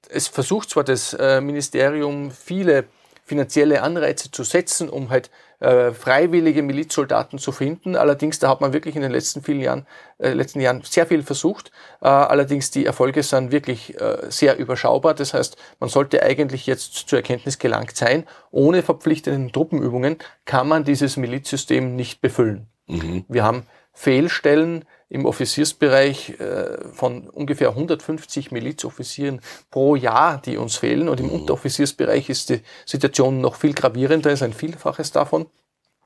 es 0.09 0.27
versucht 0.27 0.69
zwar 0.69 0.83
das 0.83 1.13
äh, 1.13 1.41
Ministerium 1.41 2.31
viele 2.31 2.85
finanzielle 3.25 3.83
Anreize 3.83 4.31
zu 4.31 4.43
setzen, 4.43 4.89
um 4.89 5.09
halt 5.09 5.29
äh, 5.59 5.91
freiwillige 5.91 6.63
Milizsoldaten 6.63 7.39
zu 7.39 7.51
finden. 7.51 7.95
Allerdings, 7.95 8.39
da 8.39 8.49
hat 8.49 8.61
man 8.61 8.73
wirklich 8.73 8.95
in 8.95 9.01
den 9.01 9.11
letzten 9.11 9.41
vielen 9.41 9.61
Jahren, 9.61 9.85
äh, 10.17 10.31
letzten 10.31 10.61
Jahren 10.61 10.81
sehr 10.83 11.05
viel 11.05 11.23
versucht. 11.23 11.71
Äh, 12.01 12.07
allerdings 12.07 12.71
die 12.71 12.85
Erfolge 12.85 13.23
sind 13.23 13.51
wirklich 13.51 13.99
äh, 13.99 14.17
sehr 14.29 14.57
überschaubar. 14.57 15.13
Das 15.13 15.33
heißt, 15.33 15.57
man 15.79 15.89
sollte 15.89 16.23
eigentlich 16.23 16.65
jetzt 16.65 16.93
zur 16.93 17.19
Erkenntnis 17.19 17.59
gelangt 17.59 17.95
sein, 17.95 18.25
ohne 18.51 18.83
verpflichtenden 18.83 19.51
Truppenübungen 19.51 20.17
kann 20.45 20.67
man 20.67 20.83
dieses 20.83 21.17
Milizsystem 21.17 21.95
nicht 21.95 22.21
befüllen. 22.21 22.67
Mhm. 22.87 23.25
Wir 23.27 23.43
haben 23.43 23.63
Fehlstellen, 23.93 24.85
im 25.09 25.25
Offiziersbereich 25.25 26.39
äh, 26.39 26.77
von 26.93 27.27
ungefähr 27.29 27.69
150 27.69 28.51
Milizoffizieren 28.51 29.41
pro 29.71 29.95
Jahr, 29.95 30.39
die 30.41 30.57
uns 30.57 30.77
fehlen. 30.77 31.09
Und 31.09 31.19
im 31.19 31.27
mhm. 31.27 31.33
Unteroffiziersbereich 31.33 32.29
ist 32.29 32.49
die 32.49 32.61
Situation 32.85 33.41
noch 33.41 33.55
viel 33.55 33.73
gravierender, 33.73 34.31
ist 34.31 34.43
ein 34.43 34.53
Vielfaches 34.53 35.11
davon. 35.11 35.47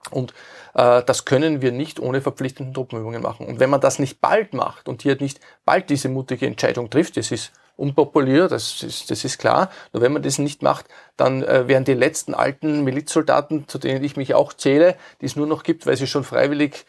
Und 0.09 0.33
äh, 0.73 1.03
das 1.03 1.25
können 1.25 1.61
wir 1.61 1.71
nicht 1.71 1.99
ohne 1.99 2.21
verpflichtenden 2.21 2.73
Truppenübungen 2.73 3.21
machen. 3.21 3.45
Und 3.45 3.59
wenn 3.59 3.69
man 3.69 3.81
das 3.81 3.99
nicht 3.99 4.21
bald 4.21 4.53
macht 4.53 4.87
und 4.87 5.01
hier 5.01 5.17
nicht 5.19 5.39
bald 5.65 5.89
diese 5.89 6.09
mutige 6.09 6.47
Entscheidung 6.47 6.89
trifft, 6.89 7.17
das 7.17 7.31
ist 7.31 7.51
unpopulär, 7.75 8.47
das 8.47 8.83
ist, 8.83 9.09
das 9.09 9.25
ist 9.25 9.37
klar. 9.37 9.69
Nur 9.91 10.01
wenn 10.01 10.13
man 10.13 10.21
das 10.21 10.37
nicht 10.39 10.61
macht, 10.61 10.85
dann 11.17 11.43
äh, 11.43 11.67
werden 11.67 11.85
die 11.85 11.93
letzten 11.93 12.33
alten 12.33 12.83
Milizsoldaten, 12.83 13.67
zu 13.67 13.77
denen 13.79 14.03
ich 14.03 14.15
mich 14.15 14.33
auch 14.33 14.53
zähle, 14.53 14.95
die 15.21 15.25
es 15.25 15.35
nur 15.35 15.47
noch 15.47 15.63
gibt, 15.63 15.85
weil 15.85 15.97
sie 15.97 16.07
schon 16.07 16.23
freiwillig 16.23 16.85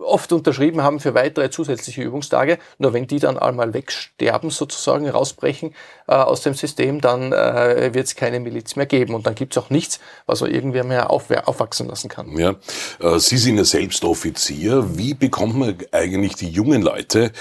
oft 0.00 0.32
unterschrieben 0.32 0.82
haben 0.82 1.00
für 1.00 1.14
weitere 1.14 1.50
zusätzliche 1.50 2.02
Übungstage. 2.02 2.58
Nur 2.78 2.92
wenn 2.92 3.06
die 3.06 3.18
dann 3.18 3.38
einmal 3.38 3.74
wegsterben, 3.74 4.50
sozusagen 4.50 5.08
rausbrechen 5.08 5.74
äh, 6.08 6.12
aus 6.14 6.42
dem 6.42 6.54
System, 6.54 7.00
dann 7.00 7.32
äh, 7.32 7.90
wird 7.92 8.06
es 8.06 8.14
keine 8.14 8.40
Miliz 8.40 8.76
mehr 8.76 8.86
geben. 8.86 9.14
Und 9.14 9.26
dann 9.26 9.34
gibt 9.34 9.56
es 9.56 9.62
auch 9.62 9.70
nichts, 9.70 10.00
was 10.26 10.40
man 10.40 10.50
irgendwer 10.50 10.84
mehr 10.84 11.10
aufwachsen 11.10 11.88
lassen 11.88 12.08
kann. 12.08 12.36
Ja. 12.38 12.56
Äh, 13.00 13.18
Sie 13.18 13.38
sind 13.38 13.56
ja 13.56 13.64
selbst 13.64 14.04
Offizier. 14.04 14.96
Wie 14.96 15.14
bekommt 15.14 15.56
man 15.56 15.76
eigentlich 15.92 16.34
die 16.36 16.48
jungen 16.48 16.82
Leute 16.82 17.32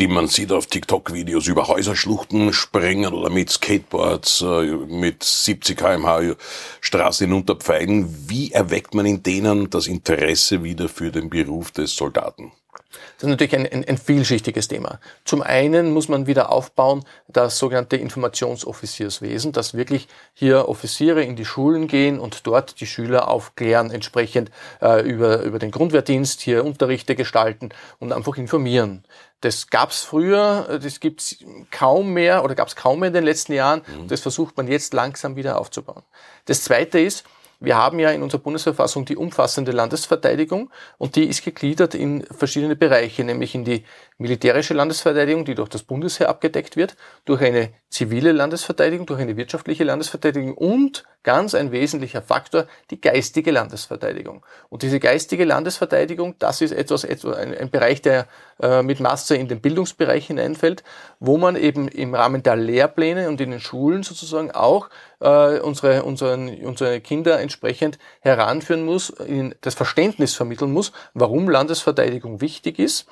die 0.00 0.08
man 0.08 0.28
sieht 0.28 0.50
auf 0.50 0.66
TikTok-Videos 0.66 1.46
über 1.46 1.68
Häuserschluchten 1.68 2.54
sprengen 2.54 3.12
oder 3.12 3.28
mit 3.28 3.50
Skateboards 3.50 4.40
äh, 4.40 4.62
mit 4.88 5.22
70 5.22 5.76
kmh 5.76 6.36
Straße 6.80 7.24
hinunterpfeilen. 7.24 8.26
Wie 8.26 8.50
erweckt 8.50 8.94
man 8.94 9.04
in 9.04 9.22
denen 9.22 9.68
das 9.68 9.86
Interesse 9.86 10.64
wieder 10.64 10.88
für 10.88 11.12
den 11.12 11.28
Beruf 11.28 11.70
des 11.70 11.94
Soldaten? 11.94 12.50
Das 12.92 13.24
ist 13.24 13.28
natürlich 13.28 13.54
ein, 13.54 13.66
ein, 13.66 13.84
ein, 13.86 13.98
vielschichtiges 13.98 14.68
Thema. 14.68 14.98
Zum 15.24 15.42
einen 15.42 15.92
muss 15.92 16.08
man 16.08 16.26
wieder 16.26 16.50
aufbauen 16.50 17.04
das 17.28 17.58
sogenannte 17.58 17.96
Informationsoffizierswesen, 17.96 19.52
dass 19.52 19.74
wirklich 19.74 20.08
hier 20.32 20.68
Offiziere 20.68 21.22
in 21.22 21.36
die 21.36 21.44
Schulen 21.44 21.86
gehen 21.86 22.18
und 22.18 22.46
dort 22.46 22.80
die 22.80 22.86
Schüler 22.86 23.28
aufklären, 23.28 23.90
entsprechend 23.90 24.50
äh, 24.80 25.02
über, 25.02 25.42
über 25.42 25.58
den 25.58 25.70
Grundwehrdienst, 25.70 26.40
hier 26.40 26.64
Unterrichte 26.64 27.14
gestalten 27.14 27.68
und 27.98 28.12
einfach 28.12 28.36
informieren. 28.38 29.04
Das 29.40 29.68
gab's 29.68 30.02
früher, 30.02 30.80
das 30.82 31.00
gibt's 31.00 31.36
kaum 31.70 32.12
mehr 32.12 32.44
oder 32.44 32.54
gab's 32.54 32.76
kaum 32.76 33.00
mehr 33.00 33.08
in 33.08 33.14
den 33.14 33.24
letzten 33.24 33.54
Jahren. 33.54 33.82
Mhm. 33.86 34.08
Das 34.08 34.20
versucht 34.20 34.56
man 34.56 34.68
jetzt 34.68 34.92
langsam 34.92 35.36
wieder 35.36 35.58
aufzubauen. 35.58 36.02
Das 36.44 36.62
Zweite 36.62 37.00
ist, 37.00 37.24
wir 37.60 37.76
haben 37.76 37.98
ja 37.98 38.10
in 38.10 38.22
unserer 38.22 38.40
Bundesverfassung 38.40 39.04
die 39.04 39.16
umfassende 39.16 39.72
Landesverteidigung 39.72 40.70
und 40.96 41.14
die 41.16 41.24
ist 41.24 41.44
gegliedert 41.44 41.94
in 41.94 42.24
verschiedene 42.24 42.74
Bereiche, 42.74 43.22
nämlich 43.22 43.54
in 43.54 43.64
die 43.64 43.84
militärische 44.20 44.74
Landesverteidigung, 44.74 45.44
die 45.44 45.54
durch 45.54 45.70
das 45.70 45.82
Bundesheer 45.82 46.28
abgedeckt 46.28 46.76
wird, 46.76 46.94
durch 47.24 47.40
eine 47.40 47.70
zivile 47.88 48.32
Landesverteidigung, 48.32 49.06
durch 49.06 49.20
eine 49.20 49.36
wirtschaftliche 49.36 49.82
Landesverteidigung 49.82 50.54
und 50.54 51.04
ganz 51.22 51.54
ein 51.54 51.72
wesentlicher 51.72 52.22
Faktor, 52.22 52.66
die 52.90 53.00
geistige 53.00 53.50
Landesverteidigung. 53.50 54.44
Und 54.68 54.82
diese 54.82 55.00
geistige 55.00 55.44
Landesverteidigung, 55.44 56.34
das 56.38 56.60
ist 56.60 56.72
etwas, 56.72 57.04
etwas 57.04 57.36
ein, 57.36 57.56
ein 57.56 57.70
Bereich, 57.70 58.00
der 58.00 58.26
äh, 58.62 58.82
mit 58.82 59.00
Masse 59.00 59.36
in 59.36 59.48
den 59.48 59.60
Bildungsbereich 59.60 60.26
hineinfällt, 60.26 60.82
wo 61.18 61.36
man 61.36 61.56
eben 61.56 61.88
im 61.88 62.14
Rahmen 62.14 62.42
der 62.42 62.56
Lehrpläne 62.56 63.28
und 63.28 63.40
in 63.40 63.50
den 63.50 63.60
Schulen 63.60 64.02
sozusagen 64.02 64.50
auch 64.50 64.88
äh, 65.20 65.58
unsere, 65.60 66.04
unseren, 66.04 66.48
unsere 66.64 67.00
Kinder 67.00 67.40
entsprechend 67.40 67.98
heranführen 68.20 68.84
muss, 68.84 69.12
ihnen 69.26 69.54
das 69.60 69.74
Verständnis 69.74 70.34
vermitteln 70.34 70.72
muss, 70.72 70.92
warum 71.12 71.50
Landesverteidigung 71.50 72.40
wichtig 72.40 72.78
ist 72.78 73.06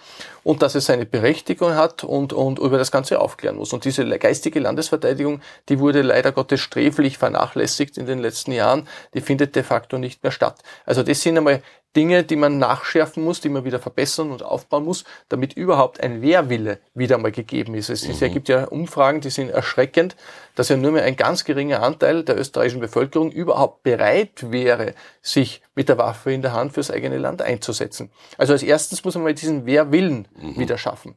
und 0.45 0.63
dass 0.63 0.75
es 0.75 0.89
seine 0.99 1.07
Berechtigung 1.07 1.75
hat 1.75 2.03
und, 2.03 2.33
und 2.33 2.59
über 2.59 2.77
das 2.77 2.91
Ganze 2.91 3.21
aufklären 3.21 3.57
muss. 3.57 3.73
Und 3.73 3.85
diese 3.85 4.05
geistige 4.19 4.59
Landesverteidigung, 4.59 5.41
die 5.69 5.79
wurde 5.79 6.03
leider 6.03 6.33
Gottes 6.33 6.61
sträflich 6.61 7.19
vernachlässigt 7.19 7.99
in 7.99 8.07
den 8.07 8.19
letzten 8.19 8.53
Jahren, 8.53 8.89
die 9.15 9.21
findet 9.21 9.55
de 9.55 9.63
facto 9.63 9.99
nicht 9.99 10.23
mehr 10.23 10.33
statt. 10.33 10.61
Also 10.85 11.03
das 11.03 11.21
sind 11.23 11.39
einmal 11.39 11.63
Dinge, 11.99 12.23
die 12.23 12.37
man 12.37 12.59
nachschärfen 12.59 13.25
muss, 13.25 13.41
die 13.41 13.49
man 13.49 13.65
wieder 13.65 13.81
verbessern 13.81 14.31
und 14.31 14.45
aufbauen 14.45 14.85
muss, 14.85 15.03
damit 15.29 15.55
überhaupt 15.55 16.01
ein 16.01 16.23
Wehrwille 16.23 16.79
wieder 16.95 17.19
mal 17.19 17.33
gegeben 17.33 17.75
ist. 17.75 17.89
Es 17.89 18.07
mhm. 18.07 18.33
gibt 18.33 18.49
ja 18.49 18.67
Umfragen, 18.67 19.21
die 19.21 19.31
sind 19.31 19.51
erschreckend, 19.51 20.15
dass 20.55 20.69
ja 20.69 20.77
nur 20.77 20.93
mehr 20.93 21.03
ein 21.03 21.17
ganz 21.17 21.45
geringer 21.45 21.83
Anteil 21.83 22.23
der 22.23 22.39
österreichischen 22.39 22.79
Bevölkerung 22.79 23.33
überhaupt 23.33 23.83
bereit 23.83 24.53
wäre, 24.53 24.95
sich 25.23 25.61
mit 25.75 25.89
der 25.89 25.99
Waffe 25.99 26.33
in 26.33 26.41
der 26.41 26.53
Hand 26.53 26.75
fürs 26.75 26.93
eigene 26.93 27.19
Land 27.19 27.43
einzusetzen. 27.43 28.13
Also 28.37 28.53
als 28.53 28.63
erstes 28.63 29.05
muss 29.05 29.17
man 29.17 29.25
mal 29.25 29.35
diesen 29.35 29.67
Wehrwillen 29.67 30.29
mhm. 30.41 30.57
wieder 30.57 30.79
schaffen. 30.79 31.17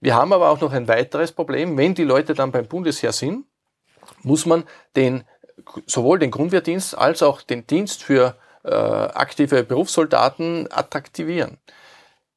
Wir 0.00 0.14
haben 0.14 0.32
aber 0.32 0.50
auch 0.50 0.60
noch 0.60 0.72
ein 0.72 0.86
weiteres 0.86 1.32
Problem. 1.32 1.76
Wenn 1.76 1.96
die 1.96 2.04
Leute 2.04 2.34
dann 2.34 2.52
beim 2.52 2.68
Bundesheer 2.68 3.10
sind, 3.10 3.46
muss 4.22 4.46
man 4.46 4.62
den, 4.94 5.24
sowohl 5.86 6.20
den 6.20 6.30
Grundwehrdienst 6.30 6.96
als 6.96 7.20
auch 7.20 7.42
den 7.42 7.66
Dienst 7.66 8.04
für 8.04 8.36
äh, 8.64 8.70
aktive 8.70 9.62
Berufssoldaten 9.62 10.68
attraktivieren. 10.70 11.58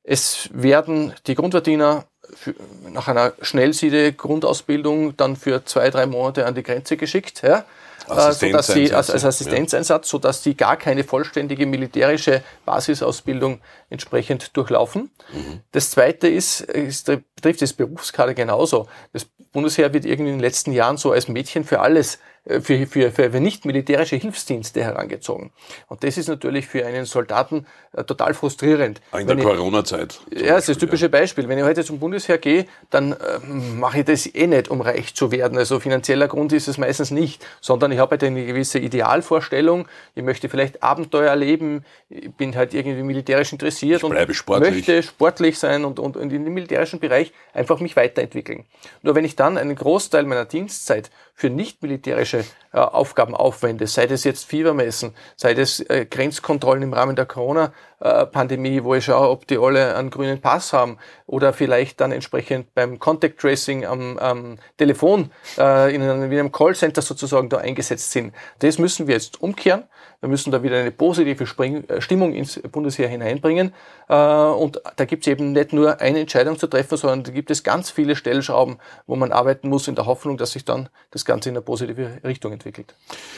Es 0.03 0.49
werden 0.53 1.13
die 1.27 1.35
Grundverdiener 1.35 2.05
für, 2.33 2.55
nach 2.89 3.07
einer 3.07 3.33
Schnellsiede-Grundausbildung 3.41 5.15
dann 5.17 5.35
für 5.35 5.65
zwei, 5.65 5.89
drei 5.89 6.05
Monate 6.05 6.45
an 6.45 6.55
die 6.55 6.63
Grenze 6.63 6.97
geschickt, 6.97 7.41
ja, 7.41 7.65
äh, 8.09 8.31
sie, 8.61 8.93
als, 8.93 9.09
als 9.09 9.23
Assistenzeinsatz, 9.23 10.09
sodass 10.09 10.43
sie 10.43 10.55
gar 10.55 10.77
keine 10.77 11.03
vollständige 11.03 11.65
militärische 11.65 12.43
Basisausbildung 12.65 13.61
entsprechend 13.93 14.57
durchlaufen. 14.57 15.11
Mhm. 15.31 15.61
Das 15.71 15.91
zweite 15.91 16.27
ist, 16.27 16.61
ist, 16.61 17.05
betrifft 17.35 17.61
das 17.61 17.73
Berufskader 17.73 18.33
genauso. 18.33 18.87
Das 19.13 19.25
Bundesheer 19.53 19.93
wird 19.93 20.03
irgendwie 20.03 20.31
in 20.31 20.37
den 20.37 20.41
letzten 20.41 20.73
Jahren 20.73 20.97
so 20.97 21.11
als 21.11 21.27
Mädchen 21.27 21.63
für 21.63 21.79
alles 21.79 22.19
äh, 22.45 22.59
für, 22.59 22.87
für, 22.87 23.11
für, 23.11 23.31
für 23.31 23.39
nicht 23.39 23.65
militärische 23.65 24.15
Hilfsdienste 24.15 24.83
herangezogen. 24.83 25.51
Und 25.87 26.03
das 26.03 26.17
ist 26.17 26.27
natürlich 26.27 26.67
für 26.67 26.85
einen 26.85 27.05
Soldaten 27.05 27.65
äh, 27.93 28.03
total 28.03 28.33
frustrierend. 28.33 28.99
In 29.17 29.27
der 29.27 29.37
Corona-Zeit. 29.37 30.19
Ja, 30.31 30.55
das 30.55 30.67
ist 30.67 30.69
das 30.69 30.77
typische 30.79 31.07
Beispiel. 31.07 31.47
Wenn 31.47 31.57
ich 31.57 31.63
heute 31.63 31.85
zum 31.85 31.99
Bundesheer 31.99 32.39
gehe, 32.39 32.65
dann 32.89 33.13
äh, 33.13 33.39
mache 33.47 33.99
ich 33.99 34.05
das 34.05 34.25
eh 34.33 34.47
nicht, 34.47 34.69
um 34.69 34.81
reich 34.81 35.13
zu 35.13 35.31
werden. 35.31 35.57
Also 35.57 35.79
finanzieller 35.79 36.27
Grund 36.27 36.51
ist 36.51 36.67
es 36.67 36.77
meistens 36.77 37.11
nicht, 37.11 37.45
sondern 37.61 37.91
ich 37.91 37.99
habe 37.99 38.11
halt 38.11 38.23
eine 38.23 38.45
gewisse 38.45 38.79
Idealvorstellung. 38.79 39.87
Ich 40.15 40.23
möchte 40.23 40.49
vielleicht 40.49 40.81
Abenteuer 40.81 41.29
erleben, 41.29 41.85
ich 42.09 42.31
bin 42.33 42.55
halt 42.55 42.73
irgendwie 42.73 43.03
militärisch 43.03 43.53
interessiert 43.53 43.82
und 43.83 44.75
möchte 44.75 45.03
sportlich 45.03 45.59
sein 45.59 45.85
und, 45.85 45.99
und, 45.99 46.17
und 46.17 46.31
in 46.31 46.43
dem 46.43 46.53
militärischen 46.53 46.99
Bereich 46.99 47.31
einfach 47.53 47.79
mich 47.79 47.95
weiterentwickeln. 47.95 48.65
Nur 49.01 49.15
wenn 49.15 49.25
ich 49.25 49.35
dann 49.35 49.57
einen 49.57 49.75
Großteil 49.75 50.23
meiner 50.23 50.45
Dienstzeit 50.45 51.09
für 51.33 51.49
nicht 51.49 51.81
militärische 51.81 52.45
äh, 52.71 52.77
Aufgaben 52.77 53.35
aufwende, 53.35 53.87
sei 53.87 54.07
das 54.07 54.23
jetzt 54.23 54.45
Fiebermessen, 54.45 55.13
sei 55.35 55.53
das 55.53 55.79
äh, 55.79 56.05
Grenzkontrollen 56.09 56.83
im 56.83 56.93
Rahmen 56.93 57.15
der 57.15 57.25
Corona-Pandemie, 57.25 58.83
wo 58.83 58.95
ich 58.95 59.05
schaue, 59.05 59.29
ob 59.29 59.47
die 59.47 59.57
alle 59.57 59.95
einen 59.95 60.09
grünen 60.09 60.41
Pass 60.41 60.73
haben 60.73 60.97
oder 61.25 61.53
vielleicht 61.53 62.01
dann 62.01 62.11
entsprechend 62.11 62.73
beim 62.75 62.99
Contact 62.99 63.39
Tracing 63.39 63.85
am, 63.85 64.17
am 64.17 64.57
Telefon 64.77 65.31
äh, 65.57 65.93
in 65.93 66.01
einem, 66.01 66.31
in 66.31 66.39
einem 66.39 66.51
Callcenter 66.51 67.01
sozusagen 67.01 67.49
da 67.49 67.57
eingesetzt 67.57 68.11
sind. 68.11 68.33
Das 68.59 68.77
müssen 68.77 69.07
wir 69.07 69.15
jetzt 69.15 69.41
umkehren. 69.41 69.83
Wir 70.23 70.29
müssen 70.29 70.51
da 70.51 70.63
wieder 70.63 70.79
eine 70.79 70.91
positive 70.91 71.45
Spring 71.45 71.83
äh, 71.89 71.99
Stimmung 71.99 72.33
ins 72.33 72.57
Bundesheer 72.71 73.09
hineinbringen. 73.09 73.73
Äh, 74.07 74.15
und 74.15 74.81
da 74.95 75.03
gibt 75.03 75.27
es 75.27 75.31
eben 75.31 75.51
nicht 75.51 75.73
nur 75.73 75.99
eine 75.99 76.21
Entscheidung 76.21 76.57
zu 76.57 76.67
treffen, 76.67 76.97
sondern 76.97 77.23
da 77.23 77.31
gibt 77.31 77.51
es 77.51 77.61
ganz 77.61 77.91
viele 77.91 78.15
Stellschrauben, 78.15 78.77
wo 79.05 79.17
man 79.17 79.33
arbeiten 79.33 79.67
muss 79.67 79.89
in 79.89 79.95
der 79.95 80.05
Hoffnung, 80.05 80.37
dass 80.37 80.53
sich 80.53 80.63
dann 80.63 80.87
das 81.11 81.22
Ganze 81.25 81.49
in 81.49 81.55
eine 81.55 81.61
positive 81.61 82.19
Richtung 82.23 82.53
entwickelt. 82.53 82.95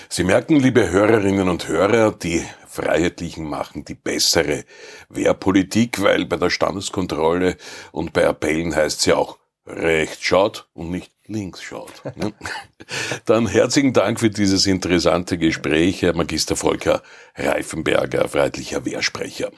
Sie 0.10 0.24
merken, 0.24 0.60
liebe 0.60 0.90
Hörerinnen 0.90 1.50
und 1.50 1.68
Hörer, 1.68 2.12
die 2.12 2.44
Freiheitlichen 2.68 3.48
machen 3.48 3.86
die 3.86 3.96
bessere 3.96 4.66
Wehrpolitik, 5.10 6.02
weil 6.02 6.26
bei 6.26 6.38
der 6.38 6.50
Standeskontrolle 6.50 7.58
und 7.92 8.14
bei 8.14 8.26
Appellen 8.26 8.76
heißt 8.76 9.00
es 9.00 9.06
ja 9.06 9.16
auch 9.16 9.38
rechts 9.68 10.24
schaut 10.24 10.68
und 10.74 10.92
nicht 10.92 11.12
links 11.28 11.62
schaut. 11.62 11.92
Ne? 12.16 12.34
Dann 13.26 13.48
herzlichen 13.48 13.94
Dank 13.94 14.20
für 14.20 14.30
dieses 14.30 14.68
interessante 14.68 15.38
Gespräch, 15.38 16.02
Herr 16.02 16.16
Magister 16.16 16.56
Volker 16.56 17.02
Reifenberger, 17.36 18.28
freiheitlicher 18.28 18.86
Wehrsprecher. 18.86 19.52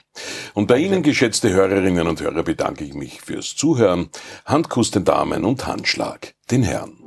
Und 0.53 0.67
bei 0.67 0.77
Ihnen, 0.77 1.03
geschätzte 1.03 1.49
Hörerinnen 1.49 2.07
und 2.07 2.21
Hörer, 2.21 2.43
bedanke 2.43 2.85
ich 2.85 2.93
mich 2.93 3.21
fürs 3.21 3.55
Zuhören. 3.55 4.09
Handkuss 4.45 4.91
den 4.91 5.03
Damen 5.03 5.43
und 5.43 5.67
Handschlag 5.67 6.35
den 6.49 6.63
Herren. 6.63 7.03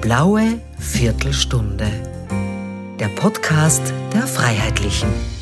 Blaue 0.00 0.60
Viertelstunde. 0.78 1.90
Der 3.00 3.08
Podcast 3.08 3.92
der 4.12 4.26
Freiheitlichen. 4.26 5.37